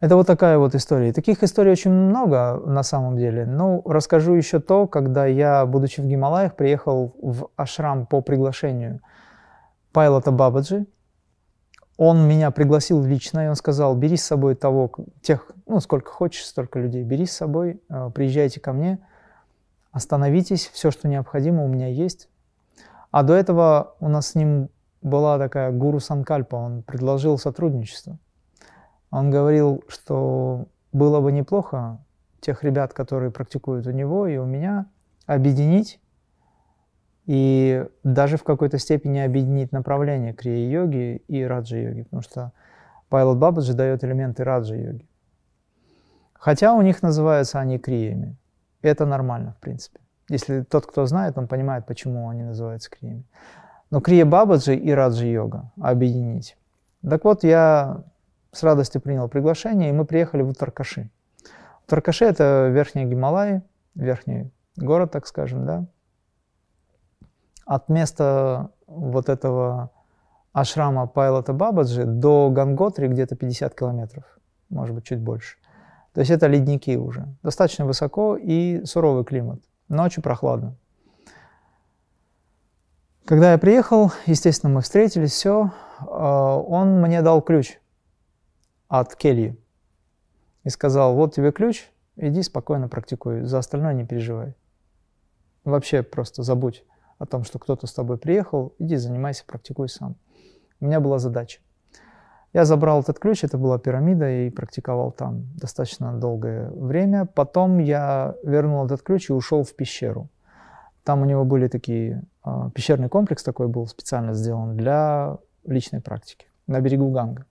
Это 0.00 0.14
вот 0.14 0.28
такая 0.28 0.58
вот 0.58 0.76
история. 0.76 1.12
Таких 1.12 1.42
историй 1.42 1.72
очень 1.72 1.90
много 1.90 2.62
на 2.64 2.84
самом 2.84 3.16
деле. 3.16 3.46
Ну, 3.46 3.82
расскажу 3.84 4.34
еще 4.34 4.60
то, 4.60 4.86
когда 4.86 5.26
я, 5.26 5.66
будучи 5.66 6.00
в 6.00 6.06
Гималаях, 6.06 6.54
приехал 6.54 7.16
в 7.20 7.48
ашрам 7.56 8.06
по 8.06 8.20
приглашению 8.20 9.00
Пайлота 9.92 10.30
Бабаджи. 10.30 10.86
Он 11.96 12.28
меня 12.28 12.52
пригласил 12.52 13.02
лично, 13.02 13.46
и 13.46 13.48
он 13.48 13.56
сказал, 13.56 13.96
бери 13.96 14.16
с 14.16 14.24
собой 14.24 14.54
того, 14.54 14.92
тех, 15.20 15.50
ну, 15.66 15.80
сколько 15.80 16.12
хочешь, 16.12 16.44
столько 16.44 16.78
людей, 16.78 17.02
бери 17.02 17.26
с 17.26 17.32
собой, 17.32 17.82
э, 17.88 18.10
приезжайте 18.14 18.60
ко 18.60 18.72
мне, 18.72 19.00
остановитесь, 19.90 20.68
все, 20.72 20.92
что 20.92 21.08
необходимо, 21.08 21.64
у 21.64 21.66
меня 21.66 21.88
есть. 21.88 22.28
А 23.10 23.24
до 23.24 23.34
этого 23.34 23.96
у 23.98 24.08
нас 24.08 24.28
с 24.28 24.34
ним 24.36 24.68
была 25.02 25.38
такая 25.38 25.72
гуру 25.72 25.98
Санкальпа, 25.98 26.54
он 26.54 26.84
предложил 26.84 27.36
сотрудничество– 27.36 28.16
он 29.10 29.30
говорил, 29.30 29.82
что 29.88 30.66
было 30.92 31.20
бы 31.20 31.32
неплохо 31.32 31.98
тех 32.40 32.62
ребят, 32.64 32.92
которые 32.92 33.30
практикуют 33.30 33.86
у 33.86 33.90
него 33.90 34.26
и 34.26 34.36
у 34.36 34.44
меня, 34.44 34.86
объединить 35.26 36.00
и 37.26 37.86
даже 38.04 38.38
в 38.38 38.42
какой-то 38.44 38.78
степени 38.78 39.18
объединить 39.18 39.70
направление 39.70 40.32
крия-йоги 40.32 41.22
и 41.28 41.42
раджа-йоги, 41.42 42.04
потому 42.04 42.22
что 42.22 42.52
Пайлот 43.10 43.36
Бабаджи 43.36 43.74
дает 43.74 44.02
элементы 44.02 44.44
раджа-йоги. 44.44 45.06
Хотя 46.32 46.72
у 46.72 46.80
них 46.80 47.02
называются 47.02 47.58
они 47.58 47.78
криями. 47.78 48.36
Это 48.80 49.04
нормально, 49.04 49.54
в 49.58 49.60
принципе. 49.60 50.00
Если 50.30 50.62
тот, 50.62 50.86
кто 50.86 51.04
знает, 51.04 51.36
он 51.36 51.48
понимает, 51.48 51.84
почему 51.84 52.28
они 52.28 52.44
называются 52.44 52.90
криями. 52.90 53.24
Но 53.90 54.00
крия 54.00 54.24
Бабаджи 54.24 54.74
и 54.74 54.90
раджа-йога 54.90 55.72
объединить. 55.80 56.56
Так 57.02 57.24
вот, 57.24 57.44
я 57.44 58.04
с 58.52 58.62
радостью 58.62 59.00
принял 59.00 59.28
приглашение, 59.28 59.90
и 59.90 59.92
мы 59.92 60.04
приехали 60.04 60.42
в 60.42 60.48
Утаркаши. 60.48 61.10
Утаркаши– 61.86 62.24
это 62.26 62.68
верхние 62.68 63.06
Гималаи, 63.06 63.62
верхний 63.94 64.50
город, 64.76 65.12
так 65.12 65.26
скажем, 65.26 65.66
да. 65.66 65.86
От 67.64 67.88
места 67.88 68.70
вот 68.86 69.28
этого 69.28 69.90
ашрама 70.52 71.06
Пайлота 71.06 71.52
Бабаджи 71.52 72.04
до 72.04 72.50
Ганготри 72.50 73.08
где-то 73.08 73.36
50 73.36 73.74
километров, 73.74 74.24
может 74.70 74.94
быть, 74.94 75.04
чуть 75.04 75.20
больше. 75.20 75.56
То 76.14 76.20
есть 76.20 76.30
это 76.30 76.46
ледники 76.46 76.96
уже. 76.96 77.26
Достаточно 77.42 77.84
высоко 77.84 78.36
и 78.36 78.84
суровый 78.84 79.24
климат. 79.24 79.60
Ночью 79.88 80.22
прохладно. 80.22 80.76
Когда 83.24 83.52
я 83.52 83.58
приехал, 83.58 84.12
естественно, 84.24 84.72
мы 84.72 84.80
встретились, 84.80 85.32
все. 85.32 85.70
А, 86.00 86.56
он 86.56 87.00
мне 87.00 87.20
дал 87.20 87.42
ключ 87.42 87.78
от 88.88 89.14
кельи 89.14 89.56
и 90.64 90.70
сказал, 90.70 91.14
вот 91.14 91.34
тебе 91.34 91.52
ключ, 91.52 91.88
иди 92.16 92.42
спокойно 92.42 92.88
практикуй, 92.88 93.42
за 93.42 93.58
остальное 93.58 93.94
не 93.94 94.04
переживай. 94.04 94.54
Вообще 95.64 96.02
просто 96.02 96.42
забудь 96.42 96.84
о 97.18 97.26
том, 97.26 97.44
что 97.44 97.58
кто-то 97.58 97.86
с 97.86 97.92
тобой 97.92 98.18
приехал, 98.18 98.74
иди 98.78 98.96
занимайся, 98.96 99.44
практикуй 99.46 99.88
сам. 99.88 100.16
У 100.80 100.86
меня 100.86 101.00
была 101.00 101.18
задача. 101.18 101.60
Я 102.54 102.64
забрал 102.64 103.00
этот 103.00 103.18
ключ, 103.18 103.44
это 103.44 103.58
была 103.58 103.78
пирамида, 103.78 104.30
и 104.30 104.50
практиковал 104.50 105.12
там 105.12 105.44
достаточно 105.54 106.18
долгое 106.18 106.70
время. 106.70 107.26
Потом 107.26 107.78
я 107.78 108.36
вернул 108.42 108.86
этот 108.86 109.02
ключ 109.02 109.28
и 109.28 109.34
ушел 109.34 109.64
в 109.64 109.74
пещеру. 109.74 110.30
Там 111.04 111.22
у 111.22 111.24
него 111.24 111.44
были 111.44 111.68
такие, 111.68 112.22
а, 112.42 112.70
пещерный 112.70 113.08
комплекс 113.08 113.42
такой 113.42 113.68
был 113.68 113.86
специально 113.86 114.32
сделан 114.32 114.76
для 114.76 115.38
личной 115.64 116.00
практики 116.00 116.46
на 116.66 116.80
берегу 116.80 117.10
Ганга. 117.10 117.44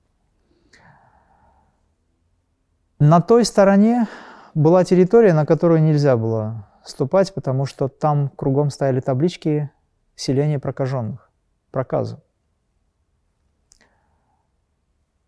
На 2.99 3.21
той 3.21 3.45
стороне 3.45 4.07
была 4.55 4.83
территория, 4.83 5.33
на 5.33 5.45
которую 5.45 5.83
нельзя 5.83 6.17
было 6.17 6.67
ступать, 6.83 7.31
потому 7.33 7.65
что 7.65 7.87
там 7.89 8.29
кругом 8.29 8.71
стояли 8.71 9.01
таблички 9.01 9.69
селения 10.15 10.57
прокаженных, 10.57 11.29
проказа. 11.69 12.23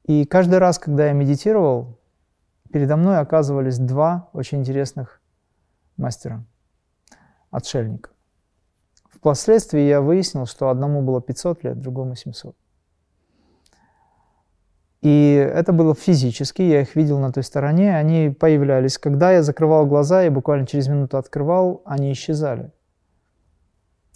И 0.05 0.25
каждый 0.25 0.57
раз, 0.57 0.79
когда 0.79 1.05
я 1.07 1.13
медитировал, 1.13 1.99
передо 2.73 2.97
мной 2.97 3.19
оказывались 3.19 3.77
два 3.77 4.29
очень 4.33 4.61
интересных 4.61 5.21
мастера, 5.95 6.43
отшельника. 7.51 8.09
Впоследствии 9.09 9.81
я 9.81 10.01
выяснил, 10.01 10.47
что 10.47 10.69
одному 10.69 11.03
было 11.03 11.21
500 11.21 11.63
лет, 11.63 11.79
другому 11.79 12.15
700. 12.15 12.55
И 15.01 15.33
это 15.33 15.71
было 15.71 15.95
физически, 15.95 16.61
я 16.61 16.81
их 16.81 16.95
видел 16.95 17.19
на 17.19 17.31
той 17.31 17.43
стороне, 17.43 17.95
они 17.95 18.29
появлялись. 18.29 18.97
Когда 18.97 19.31
я 19.31 19.43
закрывал 19.43 19.85
глаза 19.85 20.25
и 20.25 20.29
буквально 20.29 20.67
через 20.67 20.89
минуту 20.89 21.17
открывал, 21.17 21.81
они 21.85 22.11
исчезали. 22.11 22.71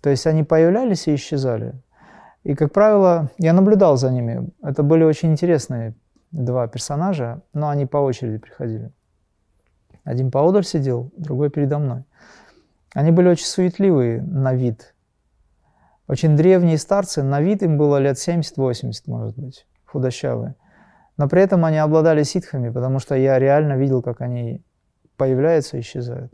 То 0.02 0.10
есть 0.10 0.28
они 0.28 0.44
появлялись 0.44 1.08
и 1.08 1.16
исчезали. 1.16 1.82
И, 2.44 2.56
как 2.56 2.74
правило, 2.74 3.32
я 3.38 3.54
наблюдал 3.54 3.96
за 3.96 4.12
ними. 4.12 4.50
Это 4.62 4.84
были 4.84 5.06
очень 5.06 5.32
интересные 5.32 5.96
два 6.32 6.68
персонажа, 6.68 7.42
но 7.54 7.70
они 7.70 7.86
по 7.86 7.98
очереди 7.98 8.40
приходили. 8.40 8.92
Один 10.04 10.32
поодаль 10.32 10.66
сидел, 10.66 11.12
другой 11.16 11.50
передо 11.50 11.80
мной. 11.80 12.04
Они 12.94 13.12
были 13.12 13.30
очень 13.30 13.46
суетливые 13.46 14.22
на 14.22 14.54
вид. 14.54 14.94
Очень 16.08 16.36
древние 16.36 16.78
старцы, 16.78 17.24
на 17.24 17.40
вид 17.40 17.64
им 17.64 17.78
было 17.78 17.98
лет 17.98 18.18
70-80, 18.18 19.04
может 19.08 19.38
быть, 19.40 19.66
худощавые. 19.86 20.56
Но 21.18 21.28
при 21.28 21.42
этом 21.42 21.64
они 21.66 21.78
обладали 21.78 22.24
ситхами, 22.24 22.70
потому 22.70 23.00
что 23.00 23.16
я 23.16 23.38
реально 23.38 23.74
видел, 23.74 24.02
как 24.02 24.22
они 24.22 24.64
появляются 25.16 25.78
и 25.78 25.82
исчезают. 25.82 26.34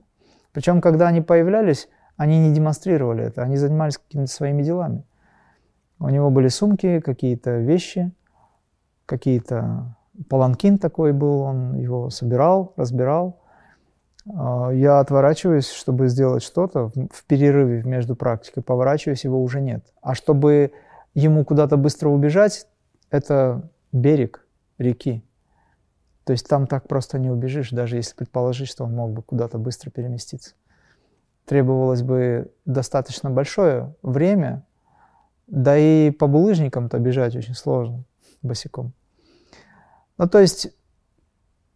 Причем, 0.54 0.82
когда 0.82 1.08
они 1.08 1.22
появлялись, 1.22 1.90
они 2.16 2.40
не 2.40 2.54
демонстрировали 2.54 3.26
это, 3.26 3.44
они 3.44 3.58
занимались 3.58 3.98
какими-то 3.98 4.32
своими 4.32 4.64
делами. 4.64 5.06
У 6.00 6.08
него 6.10 6.30
были 6.30 6.48
сумки, 6.48 7.02
какие-то 7.02 7.58
вещи, 7.58 8.12
какие-то 9.06 9.96
паланкин 10.30 10.78
такой 10.78 11.12
был, 11.14 11.42
он 11.42 11.76
его 11.76 12.10
собирал, 12.10 12.74
разбирал. 12.78 13.42
А, 14.34 14.70
я 14.70 15.00
отворачиваюсь, 15.00 15.70
чтобы 15.70 16.08
сделать 16.08 16.44
что-то 16.44 16.90
в 16.90 17.26
перерыве 17.28 17.84
между 17.84 18.16
практикой, 18.16 18.64
поворачиваюсь, 18.64 19.26
его 19.26 19.42
уже 19.42 19.60
нет. 19.60 19.86
А 20.02 20.16
чтобы 20.16 20.72
ему 21.14 21.44
куда-то 21.44 21.76
быстро 21.76 22.10
убежать, 22.10 22.68
это 23.12 23.70
берег 23.92 24.46
реки. 24.80 25.24
То 26.24 26.32
есть 26.32 26.48
там 26.48 26.68
так 26.68 26.88
просто 26.88 27.20
не 27.20 27.30
убежишь, 27.30 27.70
даже 27.72 27.98
если 27.98 28.16
предположить, 28.16 28.70
что 28.70 28.86
он 28.86 28.96
мог 28.96 29.12
бы 29.12 29.22
куда-то 29.22 29.58
быстро 29.58 29.90
переместиться. 29.92 30.54
Требовалось 31.46 32.02
бы 32.02 32.52
достаточно 32.66 33.30
большое 33.30 33.96
время, 34.02 34.64
да 35.48 35.78
и 35.78 36.12
по 36.12 36.28
булыжникам-то 36.28 37.00
бежать 37.00 37.36
очень 37.36 37.56
сложно 37.56 38.04
босиком. 38.42 38.94
Ну, 40.18 40.28
то 40.28 40.40
есть 40.40 40.72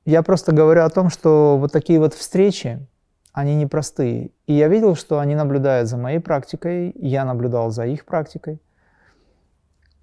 я 0.06 0.22
просто 0.22 0.52
говорю 0.52 0.84
о 0.84 0.90
том, 0.90 1.10
что 1.10 1.58
вот 1.58 1.72
такие 1.72 2.00
вот 2.00 2.14
встречи, 2.14 2.86
они 3.32 3.56
непростые. 3.56 4.32
И 4.46 4.54
я 4.54 4.68
видел, 4.68 4.96
что 4.96 5.20
они 5.20 5.34
наблюдают 5.34 5.90
за 5.90 5.98
моей 5.98 6.20
практикой, 6.20 6.94
я 6.96 7.26
наблюдал 7.26 7.72
за 7.72 7.86
их 7.88 8.06
практикой. 8.06 8.62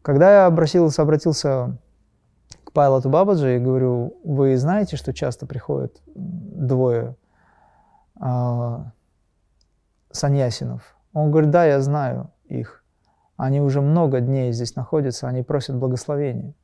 Когда 0.02 0.32
я 0.32 0.46
обратился, 0.46 1.02
обратился 1.02 1.76
к 2.70 2.72
Пайлоту 2.72 3.10
Бабаджи 3.10 3.56
и 3.56 3.58
говорю, 3.58 4.16
вы 4.22 4.56
знаете, 4.56 4.96
что 4.96 5.12
часто 5.12 5.44
приходят 5.44 6.00
двое 6.06 7.16
э, 8.20 8.78
саньясинов? 10.12 10.96
Он 11.12 11.32
говорит, 11.32 11.50
да, 11.50 11.64
я 11.64 11.80
знаю 11.80 12.30
их. 12.44 12.84
Они 13.36 13.60
уже 13.60 13.80
много 13.80 14.20
дней 14.20 14.52
здесь 14.52 14.76
находятся, 14.76 15.26
они 15.26 15.42
просят 15.42 15.76
благословения. 15.76 16.54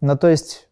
Ну, 0.00 0.18
то 0.18 0.28
есть 0.28 0.68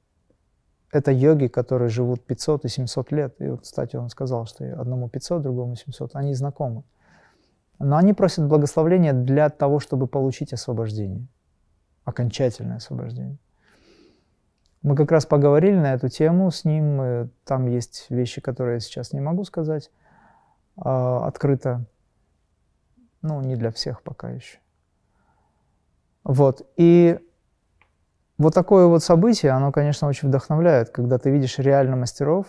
это 0.91 1.13
йоги, 1.13 1.47
которые 1.47 1.91
живут 1.91 2.27
500 2.27 2.65
и 2.65 2.69
700 2.69 3.13
лет. 3.13 3.41
И 3.41 3.49
вот, 3.49 3.63
кстати, 3.63 3.95
он 3.95 4.09
сказал, 4.09 4.47
что 4.47 4.65
одному 4.81 5.09
500, 5.09 5.43
другому 5.43 5.77
700. 5.77 6.17
Они 6.17 6.35
знакомы. 6.35 6.83
Но 7.79 7.97
они 7.97 8.15
просят 8.15 8.49
благословения 8.49 9.13
для 9.13 9.49
того, 9.49 9.79
чтобы 9.79 10.09
получить 10.09 10.53
освобождение. 10.53 11.29
Окончательное 12.09 12.79
освобождение. 12.79 13.37
Мы 14.81 14.97
как 14.97 15.13
раз 15.13 15.27
поговорили 15.27 15.77
на 15.77 15.93
эту 15.93 16.09
тему 16.09 16.51
с 16.51 16.65
ним. 16.65 17.31
Там 17.45 17.67
есть 17.67 18.07
вещи, 18.09 18.41
которые 18.41 18.77
я 18.77 18.81
сейчас 18.81 19.13
не 19.13 19.21
могу 19.21 19.45
сказать 19.45 19.91
э, 20.79 20.81
открыто. 20.81 21.85
Ну, 23.21 23.43
не 23.43 23.57
для 23.57 23.71
всех 23.71 24.03
пока 24.03 24.31
еще. 24.31 24.57
Вот. 26.25 26.67
И 26.77 27.19
вот 28.39 28.55
такое 28.55 28.87
вот 28.87 29.05
событие, 29.05 29.53
оно, 29.53 29.71
конечно, 29.71 30.09
очень 30.09 30.29
вдохновляет, 30.29 30.89
когда 30.89 31.19
ты 31.19 31.29
видишь 31.29 31.59
реально 31.59 31.97
мастеров, 31.97 32.47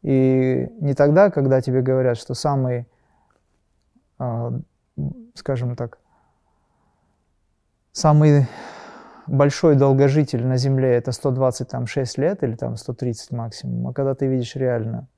и 0.00 0.66
не 0.80 0.94
тогда, 0.94 1.30
когда 1.30 1.60
тебе 1.60 1.82
говорят, 1.82 2.16
что 2.16 2.32
самый, 2.32 2.88
а, 4.18 4.58
скажем 5.34 5.76
так, 5.76 5.98
самый 7.92 8.46
большой 9.28 9.76
долгожитель 9.76 10.44
на 10.46 10.56
Земле 10.56 10.94
это 10.94 11.12
126 11.12 12.18
лет 12.18 12.42
или 12.42 12.54
там 12.54 12.76
130 12.76 13.30
максимум, 13.32 13.88
а 13.88 13.92
когда 13.92 14.14
ты 14.14 14.26
видишь 14.26 14.56
реально 14.56 15.08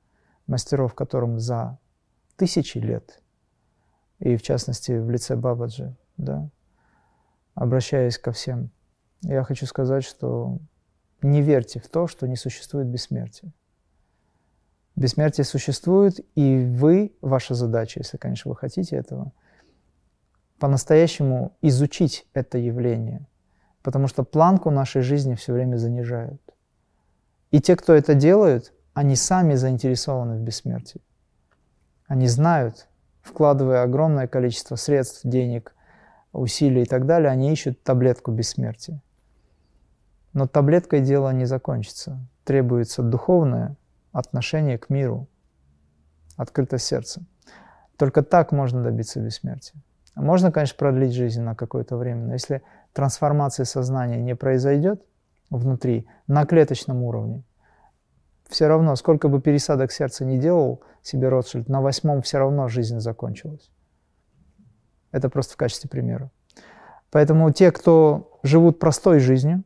мастеров, 0.47 0.93
которым 0.93 1.39
за 1.39 1.79
тысячи 2.35 2.77
лет, 2.77 3.21
и 4.19 4.35
в 4.35 4.41
частности 4.41 4.91
в 4.91 5.09
лице 5.09 5.35
Бабаджи, 5.35 5.95
да, 6.17 6.49
обращаясь 7.55 8.17
ко 8.17 8.31
всем 8.31 8.71
я 9.23 9.43
хочу 9.43 9.65
сказать, 9.65 10.03
что 10.03 10.57
не 11.21 11.41
верьте 11.41 11.79
в 11.79 11.87
то, 11.87 12.07
что 12.07 12.27
не 12.27 12.35
существует 12.35 12.87
бессмертия. 12.87 13.53
Бессмертие 14.95 15.45
существует, 15.45 16.19
и 16.35 16.65
вы, 16.65 17.15
ваша 17.21 17.53
задача, 17.53 17.99
если, 17.99 18.17
конечно, 18.17 18.49
вы 18.49 18.55
хотите 18.55 18.95
этого, 18.95 19.31
по-настоящему 20.59 21.55
изучить 21.61 22.27
это 22.33 22.57
явление, 22.57 23.27
потому 23.83 24.07
что 24.07 24.23
планку 24.23 24.69
нашей 24.69 25.01
жизни 25.01 25.35
все 25.35 25.53
время 25.53 25.77
занижают. 25.77 26.41
И 27.51 27.59
те, 27.59 27.75
кто 27.75 27.93
это 27.93 28.13
делают, 28.13 28.73
они 28.93 29.15
сами 29.15 29.55
заинтересованы 29.55 30.37
в 30.37 30.41
бессмертии. 30.41 31.01
Они 32.07 32.27
знают, 32.27 32.87
вкладывая 33.21 33.83
огромное 33.83 34.27
количество 34.27 34.75
средств, 34.75 35.21
денег, 35.23 35.75
усилий 36.33 36.83
и 36.83 36.85
так 36.85 37.05
далее, 37.05 37.29
они 37.29 37.51
ищут 37.51 37.83
таблетку 37.83 38.31
бессмертия. 38.31 39.01
Но 40.33 40.47
таблеткой 40.47 41.01
дело 41.01 41.29
не 41.31 41.45
закончится. 41.45 42.19
Требуется 42.43 43.03
духовное 43.03 43.75
отношение 44.11 44.77
к 44.77 44.89
миру, 44.89 45.27
открыто 46.37 46.77
сердце. 46.77 47.21
Только 47.97 48.23
так 48.23 48.51
можно 48.51 48.81
добиться 48.83 49.19
бессмертия. 49.19 49.81
Можно, 50.15 50.51
конечно, 50.51 50.75
продлить 50.77 51.13
жизнь 51.13 51.41
на 51.41 51.55
какое-то 51.55 51.95
время, 51.97 52.25
но 52.25 52.33
если 52.33 52.61
трансформация 52.93 53.65
сознания 53.65 54.17
не 54.21 54.35
произойдет 54.35 55.03
внутри, 55.49 56.07
на 56.27 56.45
клеточном 56.45 57.03
уровне, 57.03 57.43
все 58.47 58.67
равно, 58.67 58.95
сколько 58.95 59.29
бы 59.29 59.41
пересадок 59.41 59.91
сердца 59.91 60.25
не 60.25 60.37
делал 60.37 60.81
себе 61.01 61.29
Ротшильд, 61.29 61.69
на 61.69 61.81
восьмом 61.81 62.21
все 62.21 62.37
равно 62.37 62.67
жизнь 62.67 62.99
закончилась. 62.99 63.71
Это 65.11 65.29
просто 65.29 65.53
в 65.53 65.57
качестве 65.57 65.89
примера. 65.89 66.29
Поэтому 67.11 67.51
те, 67.51 67.71
кто 67.71 68.39
живут 68.43 68.79
простой 68.79 69.19
жизнью, 69.19 69.63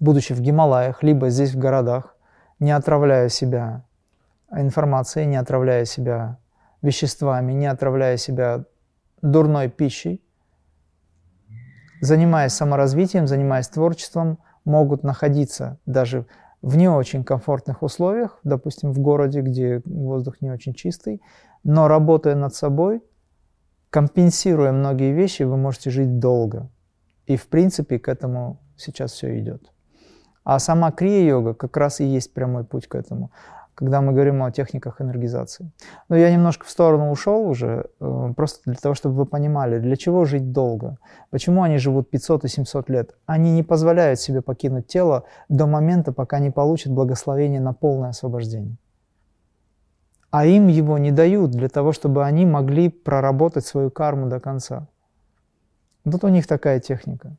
будучи 0.00 0.32
в 0.32 0.40
Гималаях, 0.40 1.02
либо 1.02 1.30
здесь 1.30 1.54
в 1.54 1.58
городах, 1.58 2.16
не 2.58 2.72
отравляя 2.72 3.28
себя 3.28 3.84
информацией, 4.50 5.26
не 5.26 5.36
отравляя 5.36 5.84
себя 5.84 6.38
веществами, 6.82 7.52
не 7.52 7.66
отравляя 7.66 8.16
себя 8.16 8.64
дурной 9.22 9.68
пищей, 9.68 10.22
занимаясь 12.00 12.52
саморазвитием, 12.52 13.26
занимаясь 13.26 13.68
творчеством, 13.68 14.38
могут 14.64 15.02
находиться 15.02 15.78
даже 15.86 16.26
в 16.62 16.76
не 16.76 16.88
очень 16.88 17.24
комфортных 17.24 17.82
условиях, 17.82 18.38
допустим, 18.44 18.92
в 18.92 18.98
городе, 18.98 19.40
где 19.40 19.82
воздух 19.84 20.40
не 20.40 20.50
очень 20.50 20.74
чистый, 20.74 21.22
но 21.64 21.88
работая 21.88 22.34
над 22.34 22.54
собой, 22.54 23.02
компенсируя 23.90 24.72
многие 24.72 25.12
вещи, 25.12 25.44
вы 25.44 25.56
можете 25.56 25.90
жить 25.90 26.18
долго. 26.18 26.70
И 27.26 27.36
в 27.36 27.46
принципе 27.48 27.98
к 27.98 28.08
этому 28.08 28.60
сейчас 28.76 29.12
все 29.12 29.38
идет. 29.38 29.72
А 30.44 30.58
сама 30.58 30.90
крия-йога 30.90 31.54
как 31.54 31.76
раз 31.76 32.00
и 32.00 32.04
есть 32.04 32.32
прямой 32.32 32.64
путь 32.64 32.86
к 32.86 32.94
этому, 32.94 33.30
когда 33.78 34.00
мы 34.00 34.12
говорим 34.12 34.42
о 34.42 34.50
техниках 34.50 35.00
энергизации. 35.00 35.70
Но 36.08 36.16
я 36.16 36.32
немножко 36.32 36.66
в 36.66 36.70
сторону 36.70 37.12
ушел 37.12 37.48
уже, 37.48 37.84
э, 38.00 38.32
просто 38.36 38.60
для 38.64 38.74
того, 38.74 38.94
чтобы 38.96 39.14
вы 39.14 39.24
понимали, 39.24 39.78
для 39.78 39.96
чего 39.96 40.24
жить 40.24 40.50
долго. 40.52 40.98
Почему 41.30 41.62
они 41.62 41.78
живут 41.78 42.10
500 42.10 42.44
и 42.44 42.48
700 42.48 42.90
лет? 42.90 43.14
Они 43.26 43.52
не 43.52 43.62
позволяют 43.62 44.18
себе 44.18 44.42
покинуть 44.42 44.88
тело 44.88 45.22
до 45.48 45.66
момента, 45.66 46.12
пока 46.12 46.40
не 46.40 46.50
получат 46.50 46.92
благословение 46.92 47.60
на 47.60 47.72
полное 47.72 48.10
освобождение. 48.10 48.76
А 50.30 50.44
им 50.44 50.66
его 50.66 50.98
не 50.98 51.12
дают 51.12 51.50
для 51.52 51.68
того, 51.68 51.92
чтобы 51.92 52.24
они 52.24 52.46
могли 52.46 52.88
проработать 52.88 53.64
свою 53.64 53.90
карму 53.90 54.28
до 54.28 54.40
конца. 54.40 54.88
Вот 56.04 56.24
у 56.24 56.28
них 56.28 56.48
такая 56.48 56.80
техника. 56.80 57.36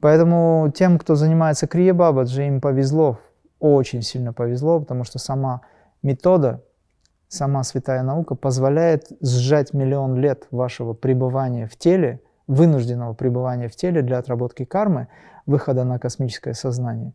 Поэтому 0.00 0.72
тем, 0.74 0.98
кто 0.98 1.14
занимается 1.14 1.68
крия 1.68 1.94
бабаджи, 1.94 2.48
им 2.48 2.60
повезло, 2.60 3.18
очень 3.62 4.02
сильно 4.02 4.32
повезло, 4.32 4.80
потому 4.80 5.04
что 5.04 5.20
сама 5.20 5.60
метода, 6.02 6.64
сама 7.28 7.62
святая 7.62 8.02
наука 8.02 8.34
позволяет 8.34 9.06
сжать 9.20 9.72
миллион 9.72 10.16
лет 10.16 10.48
вашего 10.50 10.94
пребывания 10.94 11.68
в 11.68 11.76
теле, 11.76 12.20
вынужденного 12.48 13.14
пребывания 13.14 13.68
в 13.68 13.76
теле 13.76 14.02
для 14.02 14.18
отработки 14.18 14.64
кармы, 14.64 15.06
выхода 15.46 15.84
на 15.84 16.00
космическое 16.00 16.54
сознание, 16.54 17.12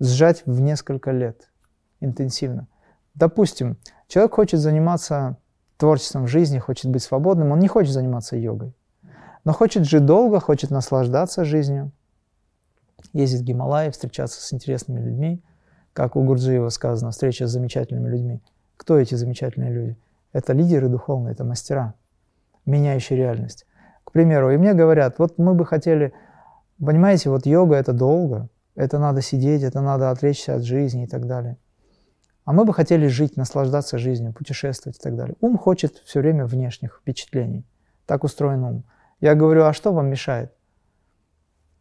сжать 0.00 0.42
в 0.46 0.60
несколько 0.60 1.12
лет 1.12 1.48
интенсивно. 2.00 2.66
Допустим, 3.14 3.78
человек 4.08 4.34
хочет 4.34 4.58
заниматься 4.58 5.36
творчеством 5.76 6.24
в 6.24 6.28
жизни, 6.28 6.58
хочет 6.58 6.90
быть 6.90 7.04
свободным, 7.04 7.52
он 7.52 7.60
не 7.60 7.68
хочет 7.68 7.92
заниматься 7.92 8.36
йогой, 8.36 8.74
но 9.44 9.52
хочет 9.52 9.84
жить 9.84 10.04
долго, 10.04 10.40
хочет 10.40 10.70
наслаждаться 10.70 11.44
жизнью, 11.44 11.92
ездить 13.12 13.42
в 13.42 13.44
Гималаи, 13.44 13.90
встречаться 13.90 14.42
с 14.42 14.52
интересными 14.52 15.00
людьми. 15.00 15.40
Как 15.94 16.16
у 16.16 16.24
Гурджиева 16.24 16.70
сказано, 16.70 17.12
встреча 17.12 17.46
с 17.46 17.52
замечательными 17.52 18.08
людьми. 18.08 18.42
Кто 18.76 18.98
эти 18.98 19.14
замечательные 19.14 19.72
люди? 19.72 19.96
Это 20.32 20.52
лидеры 20.52 20.88
духовные, 20.88 21.32
это 21.32 21.44
мастера, 21.44 21.94
меняющие 22.66 23.16
реальность. 23.16 23.64
К 24.02 24.10
примеру, 24.10 24.50
и 24.50 24.56
мне 24.56 24.74
говорят, 24.74 25.20
вот 25.20 25.38
мы 25.38 25.54
бы 25.54 25.64
хотели, 25.64 26.12
понимаете, 26.84 27.30
вот 27.30 27.46
йога 27.46 27.76
это 27.76 27.92
долго, 27.92 28.48
это 28.74 28.98
надо 28.98 29.22
сидеть, 29.22 29.62
это 29.62 29.80
надо 29.80 30.10
отречься 30.10 30.56
от 30.56 30.64
жизни 30.64 31.04
и 31.04 31.06
так 31.06 31.28
далее. 31.28 31.58
А 32.44 32.52
мы 32.52 32.64
бы 32.64 32.74
хотели 32.74 33.06
жить, 33.06 33.36
наслаждаться 33.36 33.96
жизнью, 33.96 34.32
путешествовать 34.32 34.98
и 34.98 35.00
так 35.00 35.14
далее. 35.14 35.36
Ум 35.40 35.56
хочет 35.56 35.98
все 36.04 36.20
время 36.20 36.44
внешних 36.44 36.98
впечатлений. 37.00 37.64
Так 38.04 38.24
устроен 38.24 38.64
ум. 38.64 38.84
Я 39.20 39.36
говорю, 39.36 39.62
а 39.62 39.72
что 39.72 39.92
вам 39.92 40.08
мешает 40.08 40.52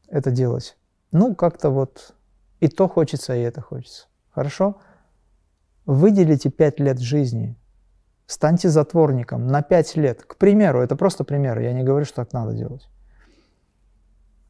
это 0.07 0.29
делать? 0.29 0.77
Ну, 1.11 1.33
как-то 1.33 1.71
вот 1.71 2.13
и 2.63 2.69
то 2.69 2.87
хочется, 2.87 3.35
и 3.35 3.41
это 3.41 3.59
хочется. 3.59 4.07
Хорошо? 4.31 4.77
Выделите 5.85 6.49
пять 6.49 6.79
лет 6.79 6.97
жизни. 6.97 7.57
Станьте 8.25 8.69
затворником 8.69 9.47
на 9.47 9.61
пять 9.61 9.97
лет. 9.97 10.23
К 10.23 10.37
примеру, 10.37 10.81
это 10.81 10.95
просто 10.95 11.25
пример, 11.25 11.59
я 11.59 11.73
не 11.73 11.83
говорю, 11.83 12.05
что 12.05 12.15
так 12.15 12.31
надо 12.31 12.53
делать. 12.53 12.87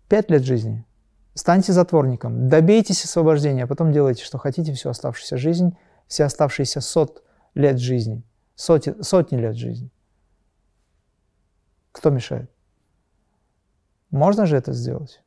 Пять 0.09 0.29
лет 0.29 0.43
жизни. 0.43 0.85
Станьте 1.33 1.73
затворником, 1.73 2.49
добейтесь 2.49 3.03
освобождения, 3.03 3.63
а 3.63 3.67
потом 3.67 3.91
делайте, 3.91 4.23
что 4.23 4.37
хотите 4.37 4.73
всю 4.73 4.89
оставшуюся 4.89 5.37
жизнь, 5.37 5.75
все 6.05 6.25
оставшиеся 6.25 6.81
сот 6.81 7.23
лет 7.55 7.79
жизни, 7.79 8.21
соти, 8.53 8.93
сотни 9.01 9.37
лет 9.37 9.55
жизни. 9.55 9.89
Кто 11.91 12.11
мешает? 12.11 12.51
Можно 14.11 14.45
же 14.45 14.55
это 14.55 14.71
сделать? 14.71 15.22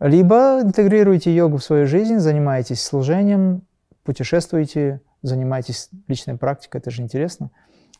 Либо 0.00 0.60
интегрируйте 0.62 1.34
йогу 1.34 1.58
в 1.58 1.64
свою 1.64 1.86
жизнь, 1.86 2.18
занимаетесь 2.18 2.82
служением, 2.82 3.62
путешествуете, 4.02 5.00
занимаетесь 5.22 5.88
личной 6.08 6.36
практикой, 6.36 6.78
это 6.78 6.90
же 6.90 7.02
интересно. 7.02 7.50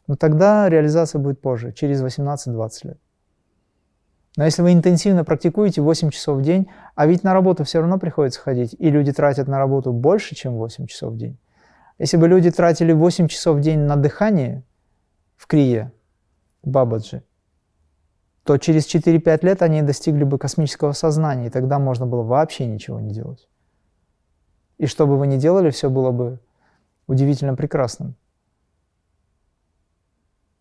Но 0.07 0.17
тогда 0.17 0.69
реализация 0.69 1.19
будет 1.19 1.41
позже, 1.41 1.73
через 1.73 2.03
18-20 2.03 2.71
лет. 2.85 2.99
Но 4.37 4.45
если 4.45 4.63
вы 4.63 4.73
интенсивно 4.73 5.25
практикуете 5.25 5.81
8 5.81 6.11
часов 6.11 6.39
в 6.39 6.43
день, 6.43 6.69
а 6.97 7.07
ведь 7.07 7.23
на 7.23 7.33
работу 7.33 7.63
все 7.65 7.81
равно 7.81 7.99
приходится 7.99 8.41
ходить, 8.41 8.75
и 8.79 8.91
люди 8.91 9.13
тратят 9.13 9.47
на 9.47 9.59
работу 9.59 9.93
больше, 9.93 10.35
чем 10.35 10.55
8 10.55 10.87
часов 10.87 11.15
в 11.15 11.17
день. 11.17 11.39
Если 11.99 12.17
бы 12.17 12.27
люди 12.27 12.51
тратили 12.51 12.93
8 12.93 13.29
часов 13.29 13.59
в 13.59 13.61
день 13.61 13.79
на 13.79 13.95
дыхание 13.95 14.65
в 15.37 15.47
крие, 15.47 15.93
бабаджи, 16.65 17.23
то 18.45 18.59
через 18.59 18.87
4-5 18.87 19.45
лет 19.45 19.63
они 19.63 19.83
достигли 19.83 20.25
бы 20.25 20.39
космического 20.39 20.93
сознания, 20.93 21.47
и 21.47 21.51
тогда 21.51 21.79
можно 21.79 22.07
было 22.07 22.23
вообще 22.23 22.67
ничего 22.67 23.01
не 23.01 23.13
делать. 23.13 23.49
И 24.79 24.87
что 24.87 25.07
бы 25.07 25.19
вы 25.19 25.27
ни 25.27 25.37
делали, 25.37 25.71
все 25.71 25.89
было 25.89 26.11
бы 26.11 26.41
удивительно 27.07 27.55
прекрасным. 27.55 28.17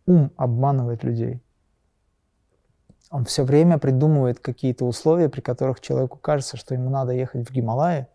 Ум 0.06 0.32
обманывает 0.38 1.04
людей. 1.04 1.41
Он 3.10 3.26
все 3.26 3.43
время 3.43 3.78
придумывает 3.78 4.39
какие-то 4.39 4.86
условия, 4.86 5.30
при 5.30 5.41
которых 5.41 5.82
человеку 5.82 6.17
кажется, 6.17 6.58
что 6.58 6.74
ему 6.74 6.89
надо 6.89 7.12
ехать 7.12 7.48
в 7.48 7.54
Гималаи, 7.54 8.08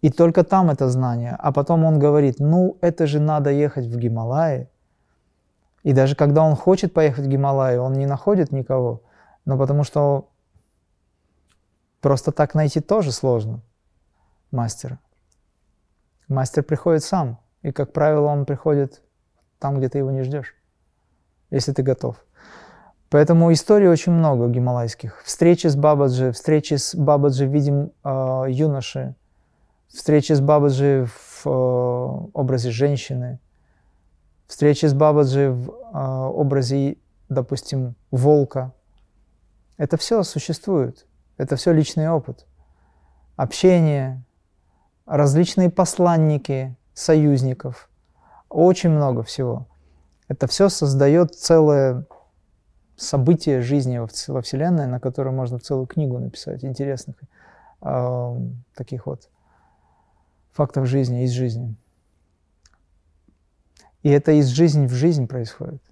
и 0.00 0.10
только 0.10 0.42
там 0.44 0.70
это 0.70 0.88
знание. 0.88 1.36
А 1.38 1.52
потом 1.52 1.84
он 1.84 1.98
говорит, 1.98 2.40
ну 2.40 2.76
это 2.80 3.06
же 3.06 3.20
надо 3.20 3.50
ехать 3.50 3.86
в 3.86 3.96
Гималаи. 3.96 4.68
И 5.82 5.92
даже 5.92 6.14
когда 6.14 6.42
он 6.42 6.54
хочет 6.54 6.94
поехать 6.94 7.26
в 7.26 7.28
Гималаи, 7.28 7.76
он 7.76 7.94
не 7.94 8.06
находит 8.06 8.52
никого, 8.52 9.02
но 9.44 9.58
потому 9.58 9.84
что 9.84 10.28
просто 12.00 12.32
так 12.32 12.54
найти 12.54 12.80
тоже 12.80 13.12
сложно 13.12 13.62
мастера. 14.50 14.98
Мастер 16.28 16.62
приходит 16.62 17.02
сам, 17.02 17.40
и, 17.62 17.72
как 17.72 17.92
правило, 17.92 18.26
он 18.26 18.46
приходит 18.46 19.02
там, 19.58 19.78
где 19.78 19.88
ты 19.88 19.98
его 19.98 20.10
не 20.10 20.22
ждешь, 20.22 20.54
если 21.50 21.72
ты 21.72 21.82
готов. 21.82 22.24
Поэтому 23.10 23.52
историй 23.52 23.88
очень 23.88 24.12
много 24.12 24.48
гималайских. 24.48 25.22
Встречи 25.24 25.66
с 25.66 25.76
Бабаджи, 25.76 26.32
встречи 26.32 26.74
с 26.74 26.94
Бабаджи 26.94 27.46
в 27.46 27.52
виде 27.52 27.90
э, 28.04 28.44
юноши, 28.48 29.14
встречи 29.88 30.32
с 30.32 30.40
Бабаджи 30.40 31.06
в 31.06 31.46
э, 31.46 31.50
образе 32.32 32.70
женщины, 32.70 33.38
встречи 34.52 34.84
с 34.84 34.92
Бабаджи 34.92 35.50
в 35.50 35.70
э, 35.70 35.98
образе, 36.26 36.98
допустим, 37.30 37.94
волка. 38.10 38.74
Это 39.78 39.96
все 39.96 40.22
существует. 40.24 41.06
Это 41.38 41.56
все 41.56 41.72
личный 41.72 42.10
опыт. 42.10 42.44
Общение, 43.36 44.22
различные 45.06 45.70
посланники 45.70 46.76
союзников. 46.92 47.88
Очень 48.50 48.90
много 48.90 49.22
всего. 49.22 49.68
Это 50.28 50.46
все 50.46 50.68
создает 50.68 51.34
целое 51.34 52.04
событие 52.94 53.62
жизни 53.62 53.96
во 53.96 54.42
Вселенной, 54.42 54.86
на 54.86 55.00
которое 55.00 55.30
можно 55.30 55.60
целую 55.60 55.86
книгу 55.86 56.18
написать, 56.18 56.62
интересных 56.62 57.16
э, 57.80 58.36
таких 58.74 59.06
вот 59.06 59.30
фактов 60.52 60.84
жизни, 60.84 61.24
из 61.24 61.30
жизни. 61.30 61.74
И 64.02 64.10
это 64.10 64.32
из 64.32 64.48
жизни 64.48 64.86
в 64.86 64.92
жизнь 64.92 65.26
происходит. 65.26 65.82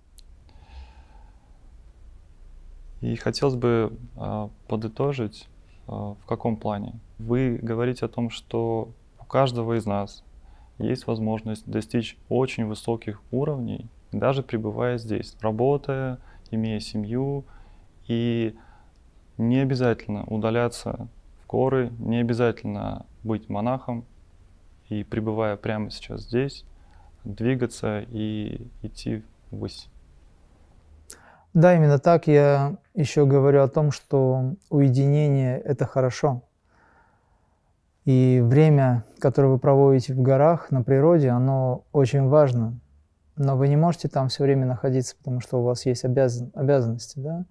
И 3.00 3.14
хотелось 3.16 3.54
бы 3.54 3.96
э, 4.16 4.48
подытожить, 4.68 5.48
э, 5.86 5.90
в 5.90 6.26
каком 6.26 6.56
плане. 6.56 6.94
Вы 7.18 7.58
говорите 7.62 8.04
о 8.04 8.08
том, 8.08 8.30
что 8.30 8.90
у 9.20 9.24
каждого 9.24 9.78
из 9.78 9.86
нас 9.86 10.22
есть 10.78 11.06
возможность 11.06 11.66
достичь 11.70 12.18
очень 12.28 12.66
высоких 12.66 13.22
уровней, 13.30 13.86
даже 14.12 14.42
пребывая 14.42 14.98
здесь, 14.98 15.36
работая, 15.40 16.18
имея 16.50 16.80
семью, 16.80 17.44
и 18.06 18.56
не 19.38 19.58
обязательно 19.60 20.24
удаляться 20.24 21.08
в 21.42 21.46
горы, 21.46 21.92
не 21.98 22.18
обязательно 22.18 23.06
быть 23.22 23.48
монахом, 23.48 24.04
и 24.88 25.04
пребывая 25.04 25.56
прямо 25.56 25.90
сейчас 25.90 26.22
здесь, 26.22 26.64
двигаться 27.24 28.00
и 28.08 28.66
идти 28.82 29.22
ввысь. 29.50 29.88
Да, 31.52 31.74
именно 31.74 31.98
так 31.98 32.28
я 32.28 32.76
еще 32.94 33.26
говорю 33.26 33.62
о 33.62 33.68
том, 33.68 33.90
что 33.90 34.54
уединение– 34.68 35.58
это 35.64 35.84
хорошо. 35.84 36.42
И 38.04 38.40
время, 38.42 39.04
которое 39.18 39.48
вы 39.48 39.58
проводите 39.58 40.14
в 40.14 40.20
горах, 40.20 40.70
на 40.70 40.82
природе, 40.82 41.28
оно 41.30 41.84
очень 41.92 42.28
важно. 42.28 42.78
Но 43.36 43.56
вы 43.56 43.68
не 43.68 43.76
можете 43.76 44.08
там 44.08 44.28
все 44.28 44.44
время 44.44 44.66
находиться, 44.66 45.16
потому 45.16 45.40
что 45.40 45.60
у 45.60 45.64
вас 45.64 45.86
есть 45.86 46.04
обязан, 46.04 46.50
обязанности, 46.54 47.18
да? 47.18 47.44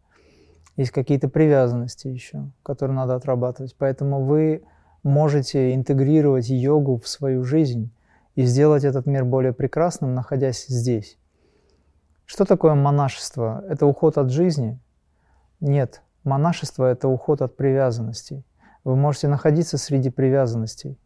Есть 0.77 0.91
какие-то 0.91 1.27
привязанности 1.27 2.07
еще, 2.07 2.51
которые 2.63 2.95
надо 2.95 3.15
отрабатывать. 3.15 3.75
Поэтому 3.77 4.23
вы 4.23 4.63
можете 5.03 5.75
интегрировать 5.75 6.49
йогу 6.49 6.99
в 6.99 7.07
свою 7.07 7.43
жизнь 7.43 7.91
и 8.35 8.43
сделать 8.43 8.83
этот 8.83 9.05
мир 9.05 9.25
более 9.25 9.53
прекрасным, 9.53 10.13
находясь 10.13 10.65
здесь. 10.67 11.17
Что 12.25 12.45
такое 12.45 12.75
монашество? 12.75 13.63
Это 13.67 13.85
уход 13.85 14.17
от 14.17 14.29
жизни? 14.29 14.79
Нет. 15.59 16.01
Монашество– 16.23 16.85
это 16.91 17.07
уход 17.07 17.41
от 17.41 17.55
привязанностей. 17.55 18.45
Вы 18.83 18.95
можете 18.95 19.27
находиться 19.27 19.77
среди 19.77 20.09
привязанностей, 20.09 20.97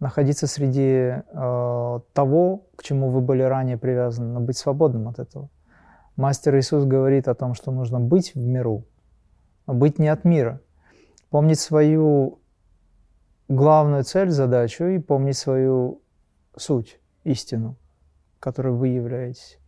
находиться 0.00 0.46
среди 0.46 1.22
э, 1.22 2.00
того, 2.12 2.66
к 2.76 2.82
чему 2.82 3.10
вы 3.10 3.20
были 3.20 3.42
ранее 3.42 3.78
привязаны, 3.78 4.32
но 4.32 4.40
быть 4.40 4.58
свободным 4.58 5.08
от 5.08 5.18
этого. 5.18 5.48
Мастер 6.16 6.56
Иисус 6.58 6.84
говорит 6.84 7.26
о 7.26 7.34
том, 7.34 7.54
что 7.54 7.72
нужно 7.72 7.98
быть 7.98 8.34
в 8.34 8.38
миру, 8.38 8.84
но 9.66 9.74
быть 9.74 9.98
не 9.98 10.08
от 10.08 10.24
мира. 10.24 10.60
Помнить 11.30 11.58
свою 11.58 12.38
главную 13.48 14.04
цель, 14.04 14.30
задачу 14.30 14.84
и 14.84 14.98
помнить 14.98 15.36
свою 15.36 16.00
суть, 16.56 17.00
истину, 17.24 17.76
которой 18.40 18.72
вы 18.72 18.88
являетесь. 18.88 19.58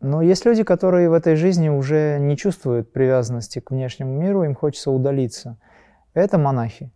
Но 0.00 0.22
есть 0.22 0.46
люди, 0.46 0.62
которые 0.62 1.10
в 1.10 1.12
этой 1.12 1.36
жизни 1.36 1.68
уже 1.68 2.18
не 2.18 2.36
чувствуют 2.36 2.92
привязанности 2.92 3.58
к 3.60 3.70
внешнему 3.70 4.18
миру, 4.18 4.44
им 4.44 4.54
хочется 4.54 4.90
удалиться– 4.90 5.58
это 6.14 6.38
монахи. 6.38 6.90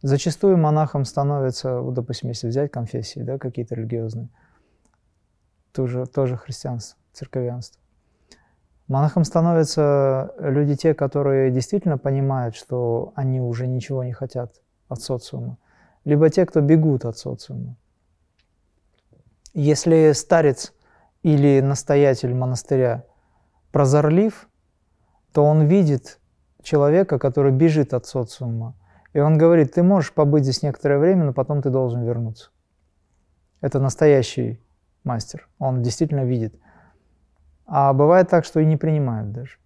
Зачастую 0.00 0.56
монахом 0.58 1.04
становятся, 1.04 1.80
вот, 1.80 1.94
допустим, 1.94 2.28
если 2.28 2.46
взять 2.46 2.70
конфессии, 2.70 3.20
да, 3.20 3.36
какие-то 3.36 3.74
религиозные, 3.74 4.28
тоже, 5.72 6.06
тоже 6.06 6.36
христианство, 6.36 6.98
церковянство. 7.12 7.80
Монахом 8.86 9.24
становятся 9.24 10.32
люди 10.38 10.76
те, 10.76 10.94
которые 10.94 11.50
действительно 11.50 11.98
понимают, 11.98 12.54
что 12.54 13.12
они 13.16 13.40
уже 13.40 13.66
ничего 13.66 14.04
не 14.04 14.12
хотят 14.12 14.62
от 14.88 15.02
социума, 15.02 15.58
либо 16.04 16.30
те, 16.30 16.46
кто 16.46 16.60
бегут 16.60 17.04
от 17.04 17.18
социума. 17.18 17.76
Если 19.54 20.12
старец 20.12 20.72
или 21.22 21.60
настоятель 21.60 22.34
монастыря 22.34 23.04
прозорлив, 23.72 24.48
то 25.32 25.44
он 25.44 25.66
видит 25.66 26.18
человека, 26.62 27.18
который 27.18 27.52
бежит 27.52 27.94
от 27.94 28.06
социума. 28.06 28.74
И 29.12 29.20
он 29.20 29.38
говорит, 29.38 29.72
ты 29.72 29.82
можешь 29.82 30.12
побыть 30.12 30.44
здесь 30.44 30.62
некоторое 30.62 30.98
время, 30.98 31.24
но 31.24 31.32
потом 31.32 31.62
ты 31.62 31.70
должен 31.70 32.04
вернуться. 32.04 32.50
Это 33.60 33.80
настоящий 33.80 34.60
мастер. 35.04 35.48
Он 35.58 35.82
действительно 35.82 36.24
видит. 36.24 36.54
А 37.66 37.92
бывает 37.92 38.28
так, 38.28 38.44
что 38.44 38.60
и 38.60 38.66
не 38.66 38.76
принимают 38.76 39.32
даже. 39.32 39.58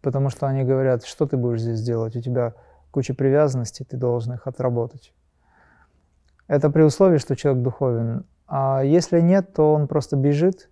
Потому 0.00 0.30
что 0.30 0.46
они 0.46 0.64
говорят, 0.64 1.04
что 1.04 1.26
ты 1.26 1.36
будешь 1.36 1.60
здесь 1.60 1.82
делать? 1.82 2.16
У 2.16 2.20
тебя 2.20 2.54
куча 2.90 3.14
привязанностей, 3.14 3.84
ты 3.84 3.96
должен 3.96 4.34
их 4.34 4.46
отработать. 4.46 5.12
Это 6.50 6.68
при 6.68 6.82
условии, 6.82 7.18
что 7.18 7.36
человек 7.36 7.62
духовен. 7.62 8.26
А 8.48 8.82
если 8.82 9.20
нет, 9.20 9.52
то 9.52 9.72
он 9.72 9.86
просто 9.86 10.16
бежит 10.16 10.68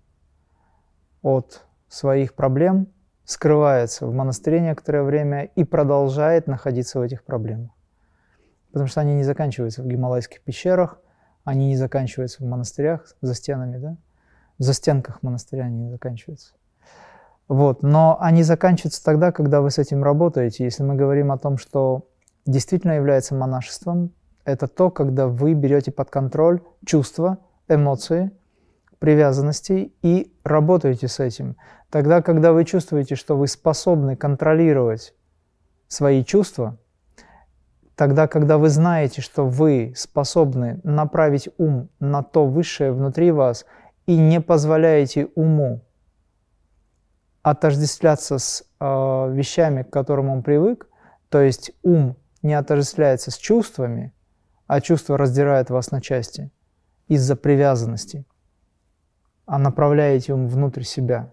от 1.23 1.65
своих 1.87 2.35
проблем, 2.35 2.89
скрывается 3.25 4.09
в 4.09 4.13
монастыре 4.13 4.59
некоторое 4.59 5.05
время 5.05 5.45
и 5.45 5.63
продолжает 5.63 6.49
находиться 6.49 6.99
в 6.99 7.03
этих 7.03 7.23
проблемах. 7.23 7.71
Потому 8.73 8.89
что 8.89 9.01
они 9.03 9.15
не 9.15 9.23
заканчиваются 9.23 9.85
в 9.85 9.87
гималайских 9.87 10.43
пещерах, 10.43 11.01
они 11.45 11.69
не 11.69 11.77
заканчиваются 11.77 12.43
в 12.43 12.47
монастырях 12.49 13.15
за 13.21 13.35
стенами, 13.35 13.77
да? 13.77 13.97
За 14.59 14.73
стенках 14.73 15.23
монастыря 15.23 15.67
они 15.67 15.85
не 15.85 15.91
заканчиваются. 15.91 16.55
Вот. 17.47 17.85
Но 17.85 18.19
они 18.21 18.43
заканчиваются 18.43 19.05
тогда, 19.05 19.31
когда 19.31 19.61
вы 19.61 19.71
с 19.71 19.79
этим 19.79 20.03
работаете. 20.03 20.65
Если 20.65 20.83
мы 20.83 20.97
говорим 20.97 21.31
о 21.31 21.39
том, 21.39 21.57
что 21.57 22.09
действительно 22.47 22.95
является 22.95 23.37
монашеством, 23.37 24.13
это 24.49 24.67
то, 24.67 24.91
когда 24.91 25.29
вы 25.29 25.53
берете 25.53 25.93
под 25.93 26.09
контроль 26.09 26.63
чувства, 26.87 27.37
эмоции, 27.69 28.31
привязанности 28.99 29.93
и 30.01 30.33
работаете 30.43 31.07
с 31.07 31.21
этим. 31.21 31.57
Тогда, 31.91 32.23
когда 32.23 32.55
вы 32.55 32.65
чувствуете, 32.65 33.15
что 33.15 33.37
вы 33.37 33.47
способны 33.47 34.17
контролировать 34.17 35.15
свои 35.87 36.25
чувства, 36.25 36.79
тогда, 37.95 38.27
когда 38.27 38.57
вы 38.57 38.71
знаете, 38.71 39.21
что 39.21 39.47
вы 39.47 39.93
способны 39.95 40.81
направить 40.83 41.51
ум 41.59 41.91
на 42.01 42.23
то 42.23 42.47
высшее 42.47 42.93
внутри 42.93 43.33
вас 43.33 43.67
и 44.07 44.17
не 44.17 44.41
позволяете 44.41 45.29
уму 45.35 45.85
отождествляться 47.43 48.39
с 48.39 48.65
э, 48.81 48.85
вещами, 49.31 49.83
к 49.83 49.91
которым 49.91 50.31
он 50.31 50.43
привык, 50.43 50.89
то 51.29 51.43
есть 51.43 51.73
ум 51.83 52.17
не 52.41 52.55
отождествляется 52.55 53.31
с 53.31 53.37
чувствами, 53.37 54.15
а 54.69 54.81
чувство 54.81 55.19
раздирает 55.19 55.71
вас 55.71 55.91
на 55.91 56.01
части 56.01 56.53
из-за 57.09 57.37
привязанности, 57.37 58.25
а 59.47 59.59
направляете 59.59 60.35
ум 60.35 60.47
внутрь 60.47 60.83
себя. 60.83 61.33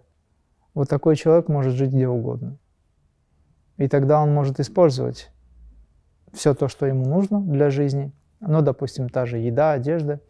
Вот 0.74 0.90
такой 0.90 1.18
человек 1.18 1.50
может 1.50 1.74
жить 1.74 1.92
где 1.92 2.08
угодно. 2.08 2.58
И 3.78 3.90
тогда 3.90 4.22
он 4.22 4.34
может 4.34 4.60
использовать 4.62 5.32
все 6.32 6.54
то, 6.56 6.70
что 6.70 6.86
ему 6.86 7.06
нужно 7.06 7.42
для 7.42 7.70
жизни. 7.70 8.14
Ну, 8.40 8.62
допустим, 8.62 9.10
та 9.10 9.26
же 9.26 9.38
еда, 9.38 9.74
одежда, 9.74 10.22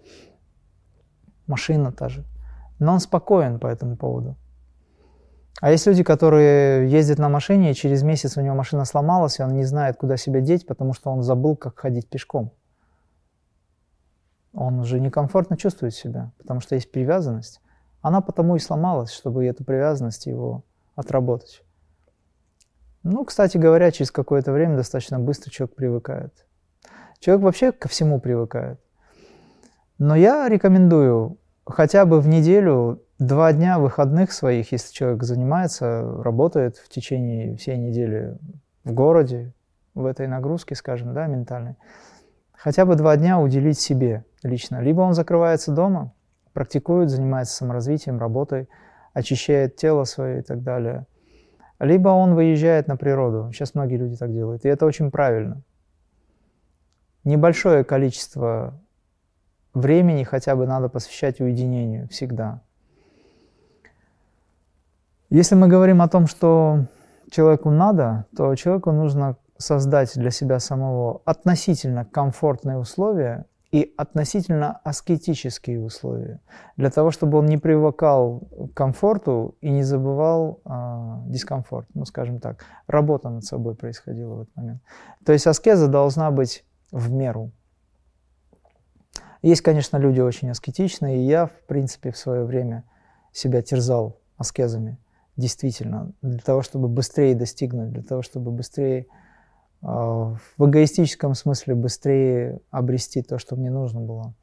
машина 1.45 1.91
та 1.91 2.09
же. 2.09 2.25
Но 2.79 2.93
он 2.93 2.99
спокоен 2.99 3.59
по 3.59 3.67
этому 3.67 3.97
поводу. 3.97 4.35
А 5.61 5.71
есть 5.71 5.85
люди, 5.85 6.03
которые 6.03 6.89
ездят 6.89 7.19
на 7.19 7.29
машине, 7.29 7.71
и 7.71 7.75
через 7.75 8.01
месяц 8.01 8.35
у 8.35 8.41
него 8.41 8.55
машина 8.55 8.83
сломалась, 8.83 9.39
и 9.39 9.43
он 9.43 9.53
не 9.53 9.63
знает, 9.63 9.95
куда 9.97 10.17
себя 10.17 10.41
деть, 10.41 10.65
потому 10.65 10.93
что 10.93 11.11
он 11.11 11.21
забыл, 11.21 11.55
как 11.55 11.79
ходить 11.79 12.09
пешком. 12.09 12.51
Он 14.55 14.79
уже 14.79 14.99
некомфортно 14.99 15.57
чувствует 15.57 15.93
себя, 15.93 16.31
потому 16.37 16.61
что 16.61 16.75
есть 16.75 16.91
привязанность. 16.91 17.61
Она 18.01 18.21
потому 18.21 18.55
и 18.55 18.59
сломалась, 18.59 19.11
чтобы 19.11 19.45
эту 19.45 19.65
привязанность 19.65 20.25
его 20.27 20.63
отработать. 20.95 21.63
Ну, 23.03 23.25
кстати 23.25 23.57
говоря, 23.57 23.91
через 23.91 24.11
какое-то 24.11 24.51
время 24.51 24.77
достаточно 24.77 25.19
быстро 25.19 25.51
человек 25.51 25.75
привыкает. 25.75 26.45
Человек 27.19 27.43
вообще 27.43 27.71
ко 27.71 27.89
всему 27.89 28.19
привыкает. 28.19 28.79
Но 29.97 30.15
я 30.15 30.47
рекомендую 30.47 31.37
хотя 31.65 32.05
бы 32.05 32.21
в 32.21 32.27
неделю 32.27 33.01
два 33.19 33.51
дня 33.53 33.77
выходных 33.79 34.31
своих, 34.31 34.71
если 34.71 34.93
человек 34.93 35.23
занимается, 35.23 36.01
работает 36.23 36.77
в 36.77 36.89
течение 36.89 37.57
всей 37.57 37.77
недели 37.77 38.37
в 38.83 38.93
городе, 38.93 39.53
в 39.93 40.05
этой 40.05 40.27
нагрузке, 40.27 40.75
скажем, 40.75 41.13
да, 41.13 41.27
ментальной, 41.27 41.75
хотя 42.65 42.83
бы 42.83 42.95
два 42.95 43.15
дня 43.15 43.39
уделить 43.39 43.79
себе 43.79 44.25
лично. 44.41 44.81
Либо 44.81 45.01
он 45.01 45.13
закрывается 45.13 45.71
дома, 45.71 46.15
практикует, 46.51 47.11
занимается 47.11 47.55
саморазвитием, 47.55 48.17
работой, 48.17 48.67
очищает 49.13 49.75
тело 49.75 50.03
свое 50.03 50.39
и 50.39 50.41
так 50.41 50.63
далее. 50.63 51.05
Либо 51.77 52.09
он 52.09 52.33
выезжает 52.33 52.87
на 52.87 52.97
природу. 52.97 53.51
Сейчас 53.53 53.75
многие 53.75 53.97
люди 53.97 54.17
так 54.17 54.33
делают. 54.33 54.65
И 54.65 54.67
это 54.67 54.87
очень 54.87 55.11
правильно. 55.11 55.61
Небольшое 57.23 57.83
количество 57.83 58.73
времени 59.75 60.23
хотя 60.23 60.55
бы 60.55 60.65
надо 60.65 60.89
посвящать 60.89 61.39
уединению 61.39 62.07
всегда. 62.09 62.63
Если 65.29 65.53
мы 65.53 65.67
говорим 65.67 66.01
о 66.01 66.09
том, 66.09 66.25
что 66.25 66.85
человеку 67.29 67.69
надо, 67.69 68.25
то 68.35 68.55
человеку 68.55 68.91
нужно 68.91 69.37
создать 69.57 70.13
для 70.15 70.31
себя 70.31 70.59
самого 70.59 71.21
относительно 71.25 72.05
комфортные 72.05 72.77
условия 72.77 73.45
и 73.71 73.93
относительно 73.97 74.79
аскетические 74.83 75.81
условия, 75.81 76.39
для 76.77 76.89
того, 76.89 77.11
чтобы 77.11 77.39
он 77.39 77.45
не 77.45 77.57
привыкал 77.57 78.47
к 78.49 78.73
комфорту 78.73 79.55
и 79.59 79.69
не 79.69 79.83
забывал 79.83 80.61
э, 80.63 81.29
дискомфорт, 81.29 81.87
ну, 81.93 82.05
скажем 82.05 82.39
так. 82.39 82.63
Работа 82.87 83.29
над 83.29 83.43
собой 83.43 83.75
происходила 83.75 84.35
в 84.35 84.41
этот 84.43 84.55
момент. 84.55 84.81
То 85.25 85.33
есть 85.33 85.47
аскеза 85.47 85.87
должна 85.87 86.31
быть 86.31 86.63
в 86.91 87.11
меру. 87.11 87.51
Есть, 89.41 89.61
конечно, 89.61 89.97
люди 89.97 90.21
очень 90.21 90.49
аскетичные, 90.49 91.17
и 91.17 91.27
я, 91.27 91.47
в 91.47 91.61
принципе, 91.67 92.11
в 92.11 92.17
свое 92.17 92.45
время 92.45 92.83
себя 93.33 93.61
терзал 93.61 94.17
аскезами 94.37 94.97
действительно, 95.37 96.11
для 96.21 96.39
того, 96.39 96.61
чтобы 96.61 96.87
быстрее 96.87 97.35
достигнуть, 97.35 97.91
для 97.91 98.03
того, 98.03 98.21
чтобы 98.21 98.51
быстрее, 98.51 99.07
в 99.85 100.39
эгоистическом 100.57 101.35
смысле, 101.35 101.75
быстрее 101.75 102.59
обрести 102.71 103.21
то, 103.21 103.37
что 103.37 103.55
мне 103.55 103.69
нужно 103.69 104.01
было. 104.01 104.33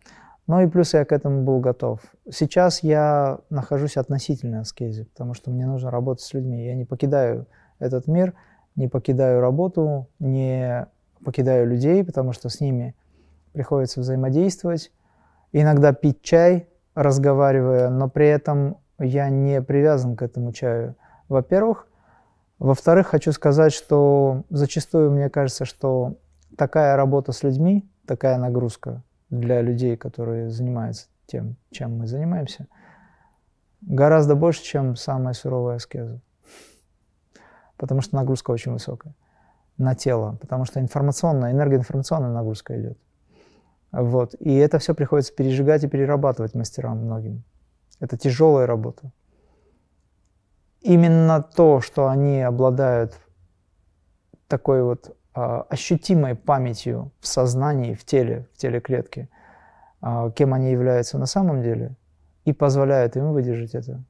Ну 0.46 0.60
и 0.60 0.68
плюс 0.68 0.94
я 0.94 1.04
к 1.04 1.10
этому 1.10 1.42
был 1.42 1.58
готов. 1.58 2.00
Сейчас 2.30 2.82
я 2.84 3.38
нахожусь 3.50 3.96
относительно 3.96 4.60
аскезе, 4.60 5.04
потому 5.06 5.34
что 5.34 5.50
мне 5.50 5.66
нужно 5.66 5.90
работать 5.90 6.24
с 6.24 6.32
людьми. 6.32 6.64
Я 6.64 6.74
не 6.74 6.84
покидаю 6.84 7.46
этот 7.80 8.06
мир, 8.06 8.34
не 8.76 8.86
покидаю 8.86 9.40
работу, 9.40 10.08
не 10.20 10.86
покидаю 11.24 11.66
людей, 11.66 12.04
потому 12.04 12.32
что 12.32 12.48
с 12.48 12.60
ними 12.60 12.94
приходится 13.52 14.00
взаимодействовать. 14.00 14.92
Иногда 15.50 15.92
пить 15.92 16.22
чай, 16.22 16.68
разговаривая, 16.94 17.88
но 17.90 18.08
при 18.08 18.28
этом 18.28 18.78
я 18.98 19.28
не 19.28 19.60
привязан 19.60 20.14
к 20.16 20.22
этому 20.22 20.52
чаю, 20.52 20.94
во-первых. 21.28 21.88
Во-вторых, 22.62 23.08
хочу 23.08 23.32
сказать, 23.32 23.72
что 23.72 24.44
зачастую 24.48 25.10
мне 25.10 25.28
кажется, 25.28 25.64
что 25.64 26.18
такая 26.56 26.94
работа 26.94 27.32
с 27.32 27.42
людьми, 27.42 27.90
такая 28.06 28.38
нагрузка 28.38 29.02
для 29.30 29.60
людей, 29.60 29.96
которые 29.96 30.48
занимаются 30.48 31.08
тем, 31.26 31.56
чем 31.72 31.98
мы 31.98 32.06
занимаемся, 32.06 32.68
гораздо 33.80 34.36
больше, 34.36 34.62
чем 34.62 34.94
самая 34.94 35.34
суровая 35.34 35.74
аскеза. 35.74 36.20
Потому 37.78 38.00
что 38.00 38.14
нагрузка 38.14 38.52
очень 38.52 38.70
высокая 38.70 39.16
на 39.76 39.96
тело, 39.96 40.38
потому 40.40 40.64
что 40.64 40.78
информационная, 40.78 41.50
энергоинформационная 41.50 42.30
нагрузка 42.30 42.80
идет. 42.80 42.98
Вот. 43.90 44.36
И 44.38 44.54
это 44.54 44.78
все 44.78 44.94
приходится 44.94 45.34
пережигать 45.34 45.82
и 45.82 45.88
перерабатывать 45.88 46.54
мастерам 46.54 46.98
многим. 46.98 47.42
Это 47.98 48.16
тяжелая 48.16 48.68
работа. 48.68 49.10
Именно 50.82 51.42
то, 51.42 51.80
что 51.80 52.08
они 52.08 52.40
обладают 52.40 53.14
такой 54.48 54.82
вот 54.82 55.16
а, 55.34 55.62
ощутимой 55.70 56.34
памятью 56.34 57.12
в 57.20 57.26
сознании, 57.26 57.94
в 57.94 58.04
теле, 58.04 58.48
в 58.52 58.58
теле 58.58 58.80
клетки, 58.80 59.28
а, 60.00 60.30
кем 60.30 60.52
они 60.52 60.72
являются 60.72 61.18
на 61.18 61.26
самом 61.26 61.62
деле, 61.62 61.96
и 62.44 62.52
позволяет 62.52 63.16
им 63.16 63.32
выдержать 63.32 63.74
это. 63.74 64.02